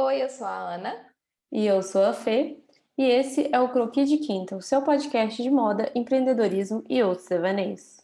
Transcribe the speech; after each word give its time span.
Oi, 0.00 0.22
eu 0.22 0.30
sou 0.30 0.46
a 0.46 0.74
Ana. 0.74 0.94
E 1.50 1.66
eu 1.66 1.82
sou 1.82 2.04
a 2.04 2.12
Fê. 2.12 2.62
E 2.96 3.02
esse 3.02 3.50
é 3.52 3.58
o 3.58 3.68
Croquis 3.68 4.08
de 4.08 4.18
Quinta, 4.18 4.56
o 4.56 4.62
seu 4.62 4.80
podcast 4.80 5.42
de 5.42 5.50
moda, 5.50 5.90
empreendedorismo 5.92 6.84
e 6.88 7.02
outros 7.02 7.26
devaneios. 7.26 7.98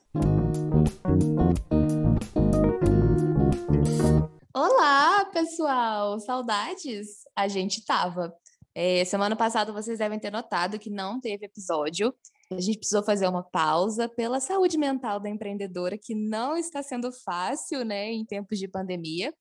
Olá, 4.52 5.24
pessoal! 5.26 6.18
Saudades? 6.18 7.22
A 7.36 7.46
gente 7.46 7.84
tava. 7.86 8.34
É, 8.74 9.04
semana 9.04 9.36
passada 9.36 9.72
vocês 9.72 10.00
devem 10.00 10.18
ter 10.18 10.32
notado 10.32 10.80
que 10.80 10.90
não 10.90 11.20
teve 11.20 11.46
episódio. 11.46 12.12
A 12.50 12.60
gente 12.60 12.78
precisou 12.78 13.04
fazer 13.04 13.28
uma 13.28 13.44
pausa 13.44 14.08
pela 14.08 14.40
saúde 14.40 14.76
mental 14.76 15.20
da 15.20 15.30
empreendedora, 15.30 15.96
que 15.96 16.16
não 16.16 16.56
está 16.56 16.82
sendo 16.82 17.12
fácil, 17.12 17.84
né, 17.84 18.10
em 18.10 18.24
tempos 18.24 18.58
de 18.58 18.66
pandemia. 18.66 19.32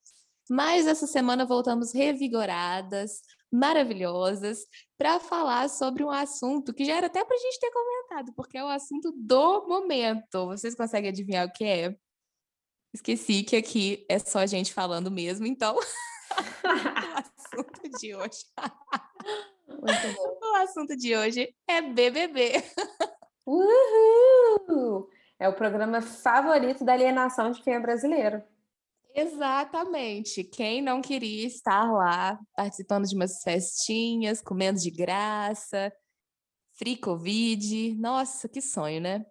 Mas 0.50 0.88
essa 0.88 1.08
semana 1.08 1.46
voltamos 1.46 1.94
revigoradas, 1.94 3.22
maravilhosas, 3.52 4.66
para 4.98 5.20
falar 5.20 5.70
sobre 5.70 6.04
um 6.04 6.10
assunto 6.10 6.74
que 6.74 6.86
já 6.86 6.96
era 6.98 7.08
até 7.08 7.24
para 7.24 7.36
a 7.36 7.40
gente 7.40 7.60
ter 7.60 7.72
comentado, 7.72 8.34
porque 8.36 8.58
é 8.58 8.64
o 8.64 8.68
assunto 8.68 9.14
do 9.16 9.68
momento. 9.68 10.48
Vocês 10.48 10.76
conseguem 10.76 11.10
adivinhar 11.10 11.48
o 11.48 11.52
que 11.52 11.64
é? 11.64 11.96
Esqueci 12.94 13.44
que 13.44 13.56
aqui 13.56 14.06
é 14.10 14.20
só 14.20 14.40
a 14.40 14.46
gente 14.46 14.74
falando 14.74 15.10
mesmo, 15.10 15.46
então. 15.46 15.76
o 16.64 17.58
assunto 17.58 18.00
de 18.00 18.16
hoje. 18.16 18.44
o 20.42 20.56
assunto 20.58 20.96
de 20.96 21.16
hoje 21.16 21.56
é 21.68 21.82
BBB. 21.82 22.64
Uhul! 23.46 25.10
É 25.40 25.50
o 25.50 25.56
programa 25.56 26.02
favorito 26.02 26.86
da 26.86 26.94
alienação 26.94 27.52
de 27.52 27.62
quem 27.62 27.74
é 27.74 27.80
brasileiro. 27.80 28.44
Exatamente. 29.16 30.44
Quem 30.44 30.82
não 30.82 31.02
queria 31.02 31.46
estar 31.46 31.92
lá 31.92 32.40
participando 32.56 33.06
de 33.06 33.16
umas 33.16 33.44
festinhas, 33.44 34.42
comendo 34.42 34.80
de 34.80 34.90
graça, 34.90 35.94
free 36.78 36.98
Covid. 36.98 37.96
Nossa, 37.96 38.50
que 38.50 38.62
sonho, 38.62 39.00
né? 39.00 39.26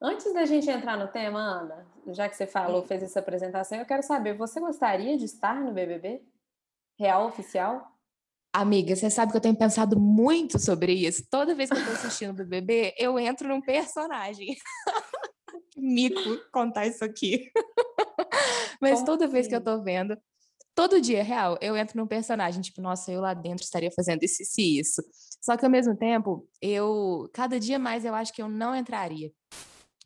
Antes 0.00 0.32
da 0.32 0.44
gente 0.44 0.70
entrar 0.70 0.96
no 0.96 1.08
tema, 1.08 1.40
Ana, 1.40 1.86
já 2.08 2.28
que 2.28 2.36
você 2.36 2.46
falou, 2.46 2.86
fez 2.86 3.02
essa 3.02 3.18
apresentação, 3.18 3.78
eu 3.78 3.86
quero 3.86 4.02
saber, 4.02 4.36
você 4.36 4.60
gostaria 4.60 5.18
de 5.18 5.24
estar 5.24 5.60
no 5.60 5.72
BBB? 5.72 6.22
Real 6.96 7.26
oficial? 7.26 7.98
Amiga, 8.52 8.94
você 8.94 9.10
sabe 9.10 9.32
que 9.32 9.36
eu 9.36 9.42
tenho 9.42 9.56
pensado 9.56 9.98
muito 9.98 10.58
sobre 10.58 10.92
isso. 10.92 11.24
Toda 11.30 11.54
vez 11.54 11.68
que 11.68 11.76
eu 11.76 11.84
tô 11.84 11.92
assistindo 11.92 12.30
o 12.30 12.34
BBB, 12.34 12.94
eu 12.96 13.18
entro 13.18 13.48
num 13.48 13.60
personagem. 13.60 14.56
Mico 15.76 16.20
contar 16.52 16.86
isso 16.86 17.04
aqui. 17.04 17.50
Mas 18.80 19.02
toda 19.02 19.26
vez 19.26 19.46
que 19.46 19.54
eu 19.54 19.60
tô 19.60 19.82
vendo, 19.82 20.16
todo 20.74 21.00
dia, 21.00 21.22
real, 21.22 21.58
eu 21.60 21.76
entro 21.76 21.98
num 21.98 22.06
personagem, 22.06 22.62
tipo, 22.62 22.80
nossa, 22.80 23.10
eu 23.10 23.20
lá 23.20 23.34
dentro 23.34 23.64
estaria 23.64 23.90
fazendo 23.90 24.22
isso, 24.22 24.42
isso 24.42 24.60
e 24.60 24.78
isso. 24.78 25.02
Só 25.40 25.56
que 25.56 25.64
ao 25.64 25.70
mesmo 25.70 25.96
tempo, 25.96 26.48
eu, 26.60 27.28
cada 27.32 27.58
dia 27.58 27.78
mais 27.78 28.04
eu 28.04 28.14
acho 28.14 28.32
que 28.32 28.42
eu 28.42 28.48
não 28.48 28.74
entraria. 28.74 29.32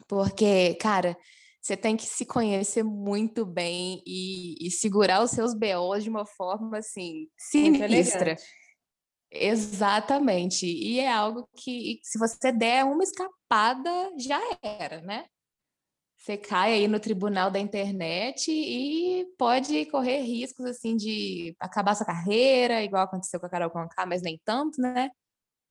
Porque, 0.09 0.75
cara, 0.75 1.17
você 1.61 1.77
tem 1.77 1.97
que 1.97 2.07
se 2.07 2.25
conhecer 2.25 2.83
muito 2.83 3.45
bem 3.47 4.03
e, 4.07 4.67
e 4.67 4.71
segurar 4.71 5.23
os 5.23 5.31
seus 5.31 5.55
BOs 5.55 6.05
de 6.05 6.11
uma 6.11 6.27
forma, 6.27 6.79
assim, 6.79 7.29
sinistra. 7.37 8.37
Exatamente. 9.31 10.67
E 10.67 11.01
é 11.01 11.11
algo 11.11 11.49
que, 11.57 12.01
se 12.03 12.19
você 12.19 12.53
der 12.53 12.85
uma 12.85 13.03
escapada, 13.03 13.91
já 14.19 14.41
era, 14.63 15.01
né? 15.01 15.27
Você 16.23 16.37
cai 16.37 16.75
aí 16.75 16.87
no 16.87 17.01
tribunal 17.01 17.51
da 17.51 17.59
internet 17.59 18.49
e 18.49 19.27
pode 19.37 19.87
correr 19.87 20.21
riscos 20.21 20.65
assim 20.67 20.97
de 20.97 21.57
acabar 21.59 21.97
sua 21.97 22.07
carreira, 22.07 22.81
igual 22.81 23.03
aconteceu 23.03 23.41
com 23.41 23.47
a 23.47 23.49
Carol 23.49 23.71
Conká, 23.71 24.07
mas 24.07 24.23
nem 24.23 24.41
tanto, 24.45 24.81
né? 24.81 25.11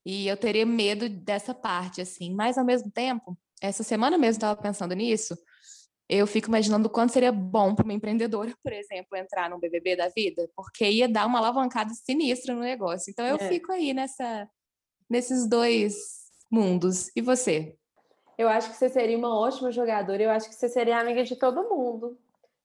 E 0.05 0.27
eu 0.27 0.35
teria 0.35 0.65
medo 0.65 1.07
dessa 1.07 1.53
parte, 1.53 2.01
assim. 2.01 2.35
Mas 2.35 2.57
ao 2.57 2.65
mesmo 2.65 2.91
tempo, 2.91 3.37
essa 3.61 3.81
semana 3.81 4.17
mesmo 4.17 4.39
estava 4.39 4.61
pensando 4.61 4.93
nisso. 4.93 5.37
Eu 6.09 6.27
fico 6.27 6.49
imaginando 6.49 6.87
o 6.89 6.91
quanto 6.91 7.13
seria 7.13 7.31
bom 7.31 7.73
para 7.73 7.85
uma 7.85 7.93
empreendedora, 7.93 8.53
por 8.61 8.73
exemplo, 8.73 9.15
entrar 9.15 9.49
num 9.49 9.57
BBB 9.57 9.95
da 9.95 10.09
vida, 10.09 10.49
porque 10.53 10.83
ia 10.83 11.07
dar 11.07 11.27
uma 11.27 11.39
alavancada 11.39 11.93
sinistra 11.93 12.53
no 12.53 12.59
negócio. 12.59 13.09
Então 13.09 13.25
eu 13.25 13.37
é. 13.37 13.47
fico 13.47 13.71
aí 13.71 13.93
nessa, 13.93 14.49
nesses 15.09 15.47
dois 15.47 15.95
mundos. 16.51 17.09
E 17.15 17.21
você? 17.21 17.77
Eu 18.41 18.49
acho 18.49 18.71
que 18.71 18.75
você 18.75 18.89
seria 18.89 19.15
uma 19.15 19.37
ótima 19.37 19.71
jogadora, 19.71 20.23
eu 20.23 20.31
acho 20.31 20.49
que 20.49 20.55
você 20.55 20.67
seria 20.67 20.97
amiga 20.97 21.23
de 21.23 21.35
todo 21.35 21.69
mundo. 21.69 22.17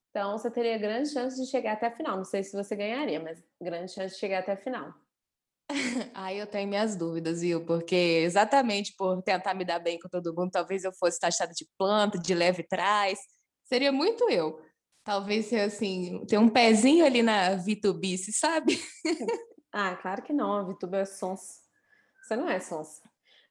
Então, 0.08 0.38
você 0.38 0.50
teria 0.50 0.78
grande 0.78 1.10
chance 1.10 1.38
de 1.38 1.50
chegar 1.50 1.72
até 1.74 1.88
a 1.88 1.90
final. 1.90 2.16
Não 2.16 2.24
sei 2.24 2.42
se 2.42 2.56
você 2.56 2.74
ganharia, 2.74 3.20
mas 3.20 3.44
grande 3.60 3.92
chance 3.92 4.14
de 4.14 4.18
chegar 4.18 4.38
até 4.38 4.52
a 4.52 4.56
final. 4.56 4.94
Aí 6.14 6.38
eu 6.38 6.46
tenho 6.46 6.66
minhas 6.66 6.96
dúvidas, 6.96 7.42
viu? 7.42 7.66
Porque 7.66 7.94
exatamente 7.94 8.94
por 8.96 9.20
tentar 9.22 9.52
me 9.52 9.66
dar 9.66 9.78
bem 9.78 9.98
com 9.98 10.08
todo 10.08 10.34
mundo, 10.34 10.50
talvez 10.50 10.82
eu 10.82 10.94
fosse 10.94 11.20
taxada 11.20 11.52
de 11.52 11.68
planta, 11.76 12.18
de 12.18 12.34
leve 12.34 12.62
trás. 12.62 13.18
Seria 13.64 13.92
muito 13.92 14.30
eu. 14.30 14.58
Talvez 15.04 15.44
ser 15.44 15.60
assim, 15.60 16.24
ter 16.24 16.38
um 16.38 16.48
pezinho 16.48 17.04
ali 17.04 17.22
na 17.22 17.54
Vitubice, 17.56 18.32
sabe? 18.32 18.80
ah, 19.70 19.94
claro 19.96 20.22
que 20.22 20.32
não. 20.32 20.54
A 20.54 20.62
Vituba 20.62 20.96
é 20.96 21.04
sons. 21.04 21.60
Você 22.22 22.34
não 22.34 22.48
é 22.48 22.60
sons. 22.60 23.02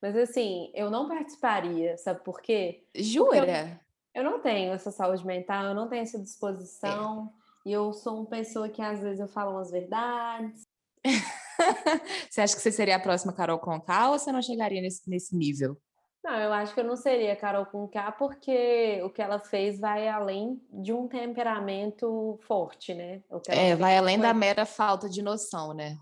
Mas 0.01 0.15
assim, 0.15 0.71
eu 0.73 0.89
não 0.89 1.07
participaria, 1.07 1.97
sabe 1.97 2.23
por 2.23 2.41
quê? 2.41 2.83
Jura? 2.95 3.81
Eu, 4.13 4.23
eu, 4.23 4.31
não 4.31 4.39
tenho 4.39 4.73
essa 4.73 4.91
saúde 4.91 5.25
mental, 5.25 5.65
eu 5.65 5.73
não 5.73 5.87
tenho 5.87 6.03
essa 6.03 6.19
disposição. 6.19 7.33
É. 7.65 7.69
E 7.69 7.73
eu 7.73 7.91
sou 7.93 8.17
uma 8.17 8.25
pessoa 8.25 8.69
que 8.69 8.81
às 8.81 9.01
vezes 9.01 9.19
eu 9.19 9.27
falo 9.27 9.51
umas 9.51 9.71
verdades. 9.71 10.61
você 12.29 12.41
acha 12.41 12.55
que 12.55 12.61
você 12.61 12.71
seria 12.71 12.97
a 12.97 12.99
próxima 12.99 13.33
Carol 13.33 13.59
Conká 13.59 14.11
ou 14.11 14.19
você 14.19 14.31
não 14.31 14.41
chegaria 14.41 14.81
nesse, 14.81 15.09
nesse 15.09 15.35
nível? 15.35 15.77
Não, 16.25 16.39
eu 16.39 16.51
acho 16.53 16.73
que 16.73 16.79
eu 16.79 16.85
não 16.85 16.95
seria 16.97 17.35
Carol 17.35 17.67
Conká 17.67 18.11
porque 18.11 18.99
o 19.03 19.11
que 19.11 19.21
ela 19.21 19.39
fez 19.39 19.79
vai 19.79 20.07
além 20.07 20.59
de 20.71 20.91
um 20.91 21.07
temperamento 21.07 22.39
forte, 22.47 22.95
né? 22.95 23.21
é, 23.47 23.75
vai 23.75 23.95
além 23.95 24.17
foi... 24.17 24.27
da 24.27 24.33
mera 24.33 24.65
falta 24.65 25.07
de 25.07 25.21
noção, 25.21 25.71
né? 25.71 25.95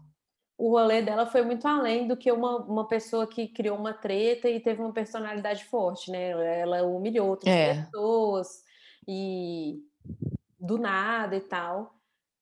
O 0.58 0.72
rolê 0.72 1.02
dela 1.02 1.26
foi 1.26 1.42
muito 1.42 1.68
além 1.68 2.08
do 2.08 2.16
que 2.16 2.32
uma, 2.32 2.58
uma 2.58 2.88
pessoa 2.88 3.28
que 3.28 3.48
criou 3.48 3.78
uma 3.78 3.94
treta 3.94 4.50
e 4.50 4.60
teve 4.60 4.82
uma 4.82 4.94
personalidade 4.94 5.66
forte, 5.66 6.12
né? 6.12 6.60
Ela 6.60 6.84
humilhou 6.84 7.30
outras 7.30 7.54
é. 7.54 7.84
pessoas 7.84 8.64
e 9.08 9.80
do 10.60 10.78
nada 10.78 11.36
e 11.36 11.42
tal. 11.42 11.96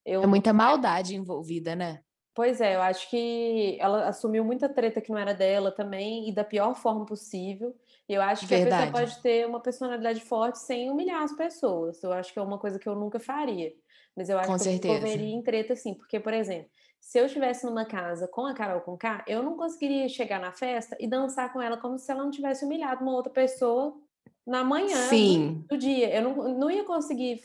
Eu... 0.05 0.23
É 0.23 0.27
muita 0.27 0.51
maldade 0.53 1.15
envolvida, 1.15 1.75
né? 1.75 2.01
Pois 2.33 2.61
é, 2.61 2.75
eu 2.75 2.81
acho 2.81 3.09
que 3.09 3.77
ela 3.79 4.07
assumiu 4.07 4.43
muita 4.43 4.69
treta 4.69 5.01
que 5.01 5.11
não 5.11 5.17
era 5.17 5.33
dela 5.33 5.69
também 5.69 6.29
e 6.29 6.33
da 6.33 6.45
pior 6.45 6.73
forma 6.75 7.05
possível. 7.05 7.75
E 8.07 8.13
eu 8.13 8.21
acho 8.21 8.47
que 8.47 8.55
Verdade. 8.55 8.73
a 8.73 8.85
pessoa 8.87 9.05
pode 9.05 9.21
ter 9.21 9.45
uma 9.45 9.59
personalidade 9.59 10.21
forte 10.21 10.59
sem 10.59 10.89
humilhar 10.89 11.23
as 11.23 11.33
pessoas. 11.33 12.01
Eu 12.01 12.13
acho 12.13 12.31
que 12.31 12.39
é 12.39 12.41
uma 12.41 12.57
coisa 12.57 12.79
que 12.79 12.87
eu 12.87 12.95
nunca 12.95 13.19
faria. 13.19 13.73
Mas 14.15 14.29
eu 14.29 14.37
acho 14.37 14.47
Com 14.47 14.55
que 14.55 14.63
certeza. 14.63 14.93
eu 14.93 14.97
envolveria 14.97 15.35
em 15.35 15.41
treta, 15.41 15.75
sim. 15.75 15.93
Porque, 15.93 16.19
por 16.19 16.33
exemplo, 16.33 16.69
se 17.01 17.19
eu 17.19 17.25
estivesse 17.25 17.65
numa 17.65 17.83
casa 17.83 18.27
com 18.27 18.45
a 18.45 18.53
Carol 18.53 18.79
com 18.79 18.95
K, 18.95 19.25
eu 19.27 19.41
não 19.41 19.57
conseguiria 19.57 20.07
chegar 20.07 20.39
na 20.39 20.51
festa 20.51 20.95
e 20.99 21.07
dançar 21.07 21.51
com 21.51 21.59
ela 21.59 21.75
como 21.75 21.97
se 21.97 22.09
ela 22.11 22.23
não 22.23 22.29
tivesse 22.29 22.63
humilhado 22.63 23.01
uma 23.01 23.13
outra 23.13 23.33
pessoa 23.33 23.99
na 24.45 24.63
manhã 24.63 25.09
Sim. 25.09 25.65
do 25.67 25.75
dia. 25.75 26.15
Eu 26.15 26.21
não, 26.21 26.59
não 26.59 26.71
ia 26.71 26.83
conseguir 26.83 27.41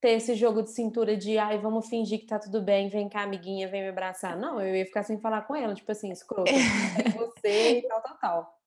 ter 0.00 0.10
esse 0.10 0.34
jogo 0.34 0.62
de 0.62 0.70
cintura 0.70 1.16
de 1.16 1.36
ai, 1.36 1.58
vamos 1.58 1.88
fingir 1.88 2.20
que 2.20 2.26
tá 2.26 2.38
tudo 2.38 2.62
bem, 2.62 2.88
vem 2.88 3.08
cá, 3.08 3.22
amiguinha, 3.22 3.68
vem 3.68 3.82
me 3.82 3.88
abraçar. 3.88 4.38
Não, 4.38 4.60
eu 4.60 4.76
ia 4.76 4.86
ficar 4.86 5.02
sem 5.02 5.18
falar 5.18 5.42
com 5.42 5.56
ela, 5.56 5.74
tipo 5.74 5.90
assim, 5.90 6.12
escroto, 6.12 6.50
é 6.52 7.10
você 7.18 7.78
e 7.78 7.82
tal, 7.88 8.00
tal, 8.00 8.18
tal. 8.18 8.58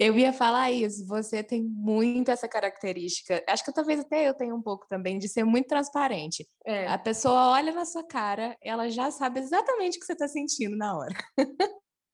Eu 0.00 0.18
ia 0.18 0.32
falar 0.32 0.70
isso, 0.70 1.06
você 1.06 1.42
tem 1.42 1.62
muito 1.62 2.30
essa 2.30 2.48
característica. 2.48 3.44
Acho 3.46 3.62
que 3.62 3.70
talvez 3.70 4.00
até 4.00 4.26
eu 4.26 4.32
tenha 4.32 4.54
um 4.54 4.62
pouco 4.62 4.86
também 4.88 5.18
de 5.18 5.28
ser 5.28 5.44
muito 5.44 5.68
transparente. 5.68 6.48
É. 6.64 6.86
A 6.86 6.96
pessoa 6.96 7.50
olha 7.50 7.70
na 7.70 7.84
sua 7.84 8.02
cara, 8.02 8.56
ela 8.62 8.88
já 8.88 9.10
sabe 9.10 9.40
exatamente 9.40 9.98
o 9.98 10.00
que 10.00 10.06
você 10.06 10.14
está 10.14 10.26
sentindo 10.26 10.74
na 10.74 10.96
hora. 10.96 11.14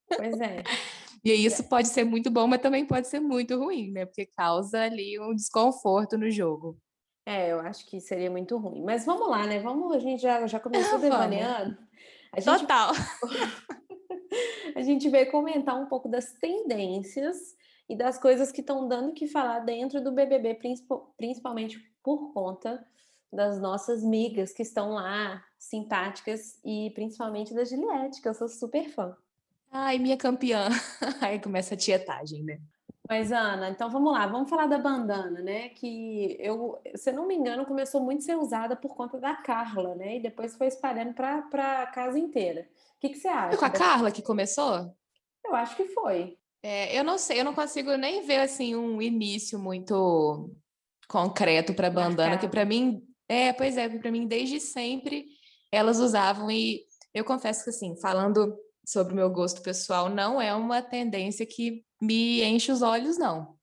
Pois 0.09 0.41
é. 0.41 0.65
E 1.25 1.33
isso 1.33 1.63
é. 1.63 1.65
pode 1.65 1.89
ser 1.89 2.05
muito 2.05 2.31
bom, 2.31 2.47
mas 2.47 2.61
também 2.61 2.87
pode 2.87 3.09
ser 3.09 3.19
muito 3.19 3.59
ruim, 3.59 3.91
né? 3.91 4.07
Porque 4.07 4.27
causa 4.27 4.83
ali 4.83 5.19
um 5.19 5.35
desconforto 5.35 6.17
no 6.17 6.31
jogo. 6.31 6.79
É, 7.27 7.51
eu 7.51 7.59
acho 7.59 7.85
que 7.87 8.01
seria 8.01 8.31
muito 8.31 8.57
ruim. 8.57 8.85
Mas 8.85 9.05
vamos 9.05 9.29
lá, 9.29 9.45
né? 9.45 9.59
Vamos, 9.59 9.93
a 9.93 9.99
gente 9.99 10.23
já, 10.23 10.47
já 10.47 10.61
começou 10.61 11.01
devaneando. 11.01 11.77
Total. 12.45 12.93
a 14.77 14.83
gente 14.83 15.09
veio 15.11 15.29
comentar 15.29 15.75
um 15.75 15.87
pouco 15.87 16.09
das 16.09 16.33
tendências 16.35 17.56
e 17.89 17.97
das 17.97 18.19
coisas 18.19 18.51
que 18.51 18.61
estão 18.61 18.89
dando 18.89 19.13
que 19.13 19.27
falar 19.27 19.61
dentro 19.61 20.03
do 20.03 20.13
BBB, 20.13 20.59
principalmente 21.17 21.79
por 22.03 22.33
conta 22.33 22.85
das 23.33 23.61
nossas 23.61 24.03
migas 24.03 24.53
que 24.53 24.63
estão 24.63 24.91
lá, 24.91 25.45
simpáticas, 25.59 26.59
e 26.65 26.91
principalmente 26.95 27.55
da 27.55 27.65
Juliette, 27.65 28.21
que 28.21 28.29
eu 28.29 28.35
sou 28.35 28.49
super 28.49 28.89
fã. 28.91 29.17
Ai, 29.71 29.99
minha 29.99 30.17
campeã. 30.17 30.69
Aí 31.21 31.41
começa 31.41 31.75
a 31.75 31.77
tietagem, 31.77 32.43
né? 32.43 32.61
Mas, 33.09 33.31
Ana, 33.31 33.71
então 33.71 33.89
vamos 33.89 34.13
lá, 34.13 34.27
vamos 34.27 34.51
falar 34.51 34.67
da 34.67 34.79
bandana, 34.79 35.41
né? 35.41 35.69
Que 35.69 36.37
eu, 36.41 36.81
se 36.97 37.13
não 37.13 37.27
me 37.27 37.37
engano, 37.37 37.65
começou 37.65 38.01
muito 38.01 38.21
a 38.21 38.25
ser 38.25 38.37
usada 38.37 38.75
por 38.75 38.97
conta 38.97 39.19
da 39.19 39.35
Carla, 39.35 39.95
né? 39.95 40.17
E 40.17 40.21
depois 40.21 40.57
foi 40.57 40.67
espalhando 40.67 41.15
para 41.15 41.83
a 41.83 41.87
casa 41.87 42.19
inteira. 42.19 42.69
O 42.97 43.01
que, 43.01 43.11
que 43.11 43.19
você 43.19 43.29
acha? 43.29 43.51
Foi 43.51 43.59
com 43.59 43.65
a 43.65 43.71
Carla 43.71 44.11
que 44.11 44.23
começou? 44.23 44.93
Eu 45.45 45.55
acho 45.55 45.77
que 45.77 45.85
foi. 45.87 46.37
É, 46.69 46.99
eu 46.99 47.05
não 47.05 47.17
sei, 47.17 47.39
eu 47.39 47.45
não 47.45 47.55
consigo 47.55 47.97
nem 47.97 48.27
ver 48.27 48.41
assim 48.41 48.75
um 48.75 49.01
início 49.01 49.57
muito 49.57 50.51
concreto 51.09 51.73
para 51.73 51.89
bandana, 51.89 52.37
que 52.37 52.49
para 52.49 52.65
mim, 52.65 53.05
é, 53.29 53.53
pois 53.53 53.77
é, 53.77 53.89
para 53.89 54.11
mim 54.11 54.27
desde 54.27 54.59
sempre 54.59 55.27
elas 55.71 56.01
usavam 56.01 56.51
e 56.51 56.83
eu 57.15 57.25
confesso 57.25 57.63
que 57.63 57.71
assim, 57.71 57.95
falando 58.01 58.53
sobre 58.85 59.13
o 59.13 59.17
meu 59.17 59.31
gosto 59.31 59.63
pessoal, 59.63 60.09
não 60.09 60.41
é 60.41 60.53
uma 60.57 60.83
tendência 60.83 61.47
que 61.47 61.85
me 62.03 62.43
enche 62.43 62.73
os 62.73 62.83
olhos, 62.83 63.17
não. 63.17 63.57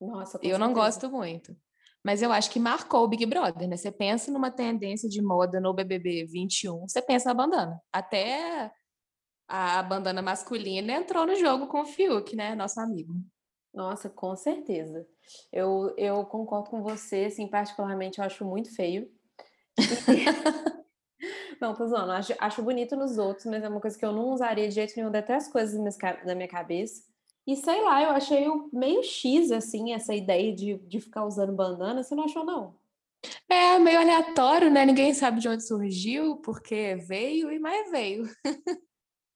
Nossa, 0.00 0.36
eu 0.42 0.58
não 0.58 0.72
gosto 0.72 1.08
muito. 1.08 1.56
Mas 2.04 2.22
eu 2.22 2.32
acho 2.32 2.50
que 2.50 2.58
marcou 2.58 3.04
o 3.04 3.08
Big 3.08 3.24
Brother, 3.24 3.68
né? 3.68 3.76
Você 3.76 3.92
pensa 3.92 4.32
numa 4.32 4.50
tendência 4.50 5.08
de 5.08 5.22
moda 5.22 5.60
no 5.60 5.72
BBB 5.72 6.26
21, 6.26 6.88
você 6.88 7.00
pensa 7.00 7.28
na 7.28 7.34
bandana. 7.34 7.80
Até 7.92 8.72
a 9.48 9.82
bandana 9.82 10.20
masculina 10.20 10.92
entrou 10.92 11.26
no 11.26 11.34
jogo 11.34 11.66
com 11.66 11.80
o 11.80 11.86
Fiuk, 11.86 12.36
né? 12.36 12.54
Nosso 12.54 12.78
amigo. 12.80 13.14
Nossa, 13.72 14.10
com 14.10 14.36
certeza. 14.36 15.06
Eu, 15.52 15.94
eu 15.96 16.24
concordo 16.26 16.68
com 16.68 16.82
você, 16.82 17.24
assim, 17.26 17.48
particularmente 17.48 18.18
eu 18.18 18.24
acho 18.24 18.44
muito 18.44 18.74
feio. 18.74 19.10
não, 21.60 21.74
tô 21.74 21.86
zoando. 21.86 22.12
Acho, 22.12 22.34
acho 22.38 22.62
bonito 22.62 22.94
nos 22.94 23.16
outros, 23.16 23.46
mas 23.46 23.62
é 23.62 23.68
uma 23.68 23.80
coisa 23.80 23.98
que 23.98 24.04
eu 24.04 24.12
não 24.12 24.30
usaria 24.30 24.68
de 24.68 24.74
jeito 24.74 24.94
nenhum, 24.96 25.14
até 25.14 25.34
as 25.34 25.48
coisas 25.48 25.78
na 26.24 26.34
minha 26.34 26.48
cabeça. 26.48 27.02
E 27.46 27.56
sei 27.56 27.82
lá, 27.82 28.02
eu 28.02 28.10
achei 28.10 28.46
meio 28.72 29.02
X, 29.02 29.50
assim, 29.50 29.94
essa 29.94 30.14
ideia 30.14 30.54
de, 30.54 30.76
de 30.78 31.00
ficar 31.00 31.24
usando 31.24 31.52
bandana. 31.52 32.02
Você 32.02 32.14
não 32.14 32.24
achou, 32.24 32.44
não? 32.44 32.76
É 33.48 33.78
meio 33.78 33.98
aleatório, 33.98 34.70
né? 34.70 34.84
Ninguém 34.84 35.14
sabe 35.14 35.40
de 35.40 35.48
onde 35.48 35.66
surgiu, 35.66 36.36
porque 36.36 36.96
veio 36.96 37.50
e 37.50 37.58
mais 37.58 37.90
veio. 37.90 38.28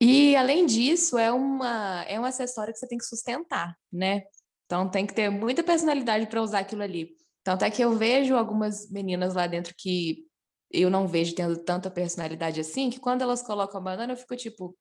e 0.05 0.35
além 0.35 0.67
disso, 0.67 1.17
é, 1.17 1.31
uma, 1.31 2.03
é 2.09 2.19
um 2.19 2.25
acessório 2.25 2.73
que 2.73 2.79
você 2.81 2.89
tem 2.89 2.99
que 2.99 3.05
sustentar, 3.05 3.73
né? 3.93 4.25
Então 4.67 4.91
tem 4.91 5.07
que 5.07 5.15
ter 5.15 5.31
muita 5.31 5.63
personalidade 5.63 6.27
para 6.27 6.43
usar 6.43 6.59
aquilo 6.59 6.83
ali. 6.83 7.17
Tanto 7.45 7.65
é 7.65 7.71
que 7.71 7.81
eu 7.81 7.97
vejo 7.97 8.35
algumas 8.35 8.91
meninas 8.91 9.35
lá 9.35 9.47
dentro 9.47 9.73
que 9.79 10.27
eu 10.73 10.91
não 10.91 11.07
vejo 11.07 11.37
tendo 11.37 11.57
tanta 11.57 11.89
personalidade 11.89 12.61
assim, 12.61 12.91
que 12.91 12.99
quando 12.99 13.23
elas 13.23 13.43
colocam 13.43 13.81
a 13.81 13.85
bandana, 13.85 14.13
eu 14.13 14.17
fico 14.17 14.35
tipo, 14.35 14.77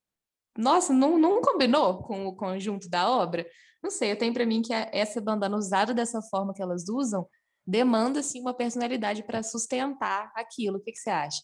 nossa, 0.58 0.92
não, 0.92 1.20
não 1.20 1.40
combinou 1.40 2.02
com 2.02 2.26
o 2.26 2.36
conjunto 2.36 2.90
da 2.90 3.08
obra? 3.08 3.46
Não 3.84 3.92
sei, 3.92 4.14
eu 4.14 4.18
tenho 4.18 4.34
para 4.34 4.46
mim 4.46 4.64
que 4.64 4.74
essa 4.74 5.22
bandana 5.22 5.56
usada 5.56 5.94
dessa 5.94 6.20
forma 6.24 6.52
que 6.52 6.64
elas 6.64 6.90
usam 6.90 7.28
demanda 7.64 8.24
sim 8.24 8.42
uma 8.42 8.56
personalidade 8.56 9.22
para 9.22 9.44
sustentar 9.44 10.32
aquilo. 10.36 10.78
O 10.80 10.82
que, 10.82 10.92
que 10.92 10.98
você 10.98 11.12
acha? 11.12 11.44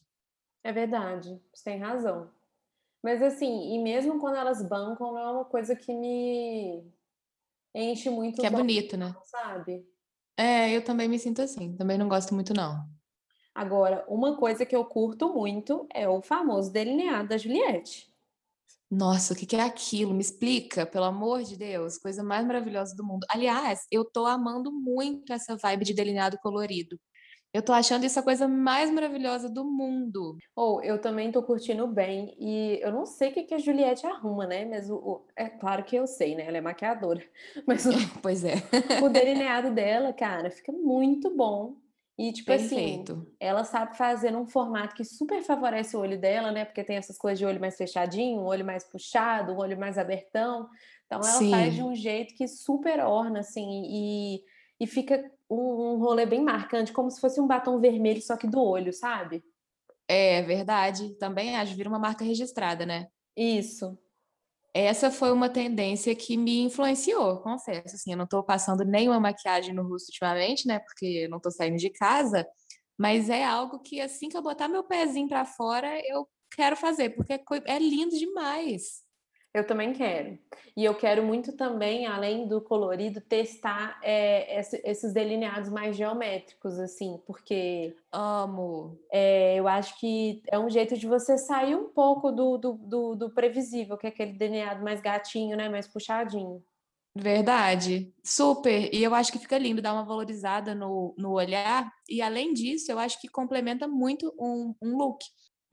É 0.63 0.71
verdade, 0.71 1.29
você 1.53 1.63
tem 1.65 1.79
razão. 1.79 2.35
Mas 3.07 3.23
assim, 3.23 3.73
e 3.73 3.79
mesmo 3.79 4.19
quando 4.19 4.35
elas 4.35 4.61
bancam, 4.61 5.13
não 5.13 5.17
é 5.17 5.31
uma 5.31 5.45
coisa 5.45 5.73
que 5.73 5.93
me 5.93 6.83
enche 7.73 8.09
muito. 8.09 8.41
Que 8.41 8.47
é 8.47 8.49
bonito, 8.49 8.97
né? 8.97 9.15
Sabe? 9.23 9.87
É, 10.35 10.75
eu 10.75 10.83
também 10.83 11.07
me 11.07 11.17
sinto 11.17 11.41
assim. 11.41 11.73
Também 11.77 11.97
não 11.97 12.09
gosto 12.09 12.35
muito, 12.35 12.53
não. 12.53 12.85
Agora, 13.55 14.05
uma 14.09 14.35
coisa 14.35 14.65
que 14.65 14.75
eu 14.75 14.83
curto 14.83 15.33
muito 15.33 15.87
é 15.93 16.05
o 16.05 16.21
famoso 16.21 16.69
delineado 16.69 17.29
da 17.29 17.37
Juliette. 17.37 18.13
Nossa, 18.91 19.33
o 19.33 19.37
que 19.37 19.55
é 19.55 19.61
aquilo? 19.61 20.13
Me 20.13 20.19
explica, 20.19 20.85
pelo 20.85 21.05
amor 21.05 21.43
de 21.43 21.55
Deus, 21.55 21.97
coisa 21.97 22.21
mais 22.21 22.45
maravilhosa 22.45 22.93
do 22.93 23.05
mundo. 23.05 23.25
Aliás, 23.29 23.87
eu 23.89 24.03
tô 24.03 24.25
amando 24.25 24.69
muito 24.69 25.31
essa 25.31 25.55
vibe 25.55 25.85
de 25.85 25.93
delineado 25.93 26.37
colorido. 26.39 26.99
Eu 27.57 27.63
tô 27.63 27.73
achando 27.73 28.05
isso 28.05 28.19
a 28.19 28.23
coisa 28.23 28.47
mais 28.47 28.91
maravilhosa 28.91 29.49
do 29.49 29.65
mundo. 29.65 30.37
Ou 30.55 30.75
oh, 30.75 30.81
eu 30.83 31.01
também 31.01 31.31
tô 31.31 31.41
curtindo 31.41 31.87
bem. 31.87 32.35
E 32.39 32.79
eu 32.83 32.91
não 32.91 33.03
sei 33.03 33.29
o 33.29 33.33
que, 33.33 33.45
que 33.45 33.55
a 33.55 33.57
Juliette 33.57 34.05
arruma, 34.05 34.45
né? 34.45 34.63
Mas 34.63 34.91
o, 34.91 34.95
o, 34.95 35.25
é 35.35 35.49
claro 35.49 35.83
que 35.83 35.95
eu 35.95 36.05
sei, 36.05 36.35
né? 36.35 36.45
Ela 36.45 36.57
é 36.57 36.61
maquiadora. 36.61 37.23
Mas 37.65 37.83
o, 37.87 37.93
pois 38.21 38.43
é. 38.45 38.57
o 39.01 39.09
delineado 39.09 39.71
dela, 39.71 40.13
cara, 40.13 40.51
fica 40.51 40.71
muito 40.71 41.35
bom. 41.35 41.75
E, 42.15 42.31
tipo 42.31 42.51
assim, 42.51 42.75
Perfeito. 42.75 43.13
assim, 43.13 43.27
ela 43.39 43.63
sabe 43.63 43.97
fazer 43.97 44.29
num 44.29 44.45
formato 44.45 44.93
que 44.93 45.03
super 45.03 45.41
favorece 45.41 45.97
o 45.97 45.99
olho 45.99 46.19
dela, 46.19 46.51
né? 46.51 46.63
Porque 46.63 46.83
tem 46.83 46.97
essas 46.97 47.17
coisas 47.17 47.39
de 47.39 47.45
olho 47.45 47.59
mais 47.59 47.75
fechadinho, 47.75 48.43
olho 48.43 48.63
mais 48.63 48.83
puxado, 48.83 49.57
olho 49.57 49.79
mais 49.79 49.97
abertão. 49.97 50.69
Então, 51.07 51.21
ela 51.21 51.39
Sim. 51.39 51.49
faz 51.49 51.73
de 51.73 51.81
um 51.81 51.95
jeito 51.95 52.35
que 52.35 52.47
super 52.47 52.99
orna, 52.99 53.39
assim, 53.39 53.81
e, 53.83 54.43
e 54.79 54.87
fica 54.87 55.31
um, 55.49 55.93
um 55.93 55.97
rolê 55.97 56.25
bem 56.25 56.43
marcante, 56.43 56.93
como 56.93 57.09
se 57.09 57.19
fosse 57.19 57.39
um 57.39 57.47
batom 57.47 57.79
vermelho, 57.79 58.21
só 58.21 58.37
que 58.37 58.47
do 58.47 58.61
olho, 58.61 58.93
sabe? 58.93 59.43
É 60.07 60.41
verdade. 60.41 61.15
Também 61.17 61.57
acho, 61.57 61.75
vira 61.75 61.89
uma 61.89 61.99
marca 61.99 62.23
registrada, 62.23 62.85
né? 62.85 63.07
Isso 63.35 63.97
essa 64.77 65.09
foi 65.09 65.31
uma 65.31 65.49
tendência 65.49 66.15
que 66.15 66.37
me 66.37 66.61
influenciou, 66.61 67.37
confesso. 67.39 67.95
Assim, 67.95 68.11
eu 68.11 68.17
não 68.17 68.25
estou 68.25 68.43
passando 68.43 68.85
nenhuma 68.85 69.19
maquiagem 69.19 69.73
no 69.73 69.81
rosto 69.81 70.09
ultimamente, 70.09 70.67
né? 70.67 70.77
Porque 70.79 71.05
eu 71.05 71.29
não 71.29 71.37
estou 71.37 71.51
saindo 71.51 71.77
de 71.77 71.89
casa, 71.89 72.47
mas 72.95 73.27
é 73.27 73.43
algo 73.43 73.79
que 73.79 73.99
assim 73.99 74.29
que 74.29 74.37
eu 74.37 74.41
botar 74.41 74.67
meu 74.67 74.83
pezinho 74.83 75.27
para 75.27 75.45
fora, 75.45 75.99
eu 76.05 76.27
quero 76.55 76.75
fazer, 76.75 77.11
porque 77.11 77.33
é, 77.33 77.41
é 77.65 77.79
lindo 77.79 78.15
demais. 78.15 79.01
Eu 79.57 79.65
também 79.65 79.91
quero. 79.91 80.37
E 80.75 80.85
eu 80.85 80.93
quero 80.93 81.23
muito 81.23 81.51
também, 81.53 82.05
além 82.05 82.47
do 82.47 82.61
colorido, 82.61 83.19
testar 83.19 83.99
é, 84.03 84.61
esses 84.83 85.11
delineados 85.11 85.67
mais 85.67 85.95
geométricos, 85.95 86.77
assim, 86.77 87.19
porque. 87.25 87.95
Amo! 88.11 88.99
É, 89.11 89.55
eu 89.55 89.67
acho 89.67 89.99
que 89.99 90.43
é 90.47 90.59
um 90.59 90.69
jeito 90.69 90.95
de 90.95 91.07
você 91.07 91.39
sair 91.39 91.75
um 91.75 91.89
pouco 91.89 92.31
do, 92.31 92.55
do, 92.59 92.73
do, 92.73 93.15
do 93.15 93.29
previsível, 93.31 93.97
que 93.97 94.05
é 94.05 94.09
aquele 94.09 94.33
delineado 94.33 94.83
mais 94.83 95.01
gatinho, 95.01 95.57
né? 95.57 95.67
Mais 95.67 95.87
puxadinho. 95.87 96.63
Verdade, 97.15 98.13
super. 98.23 98.93
E 98.93 99.03
eu 99.03 99.15
acho 99.15 99.31
que 99.31 99.39
fica 99.39 99.57
lindo, 99.57 99.81
dá 99.81 99.91
uma 99.91 100.05
valorizada 100.05 100.75
no, 100.75 101.15
no 101.17 101.31
olhar. 101.31 101.91
E 102.07 102.21
além 102.21 102.53
disso, 102.53 102.91
eu 102.91 102.99
acho 102.99 103.19
que 103.19 103.27
complementa 103.27 103.87
muito 103.87 104.31
um, 104.39 104.75
um 104.79 104.95
look. 104.95 105.25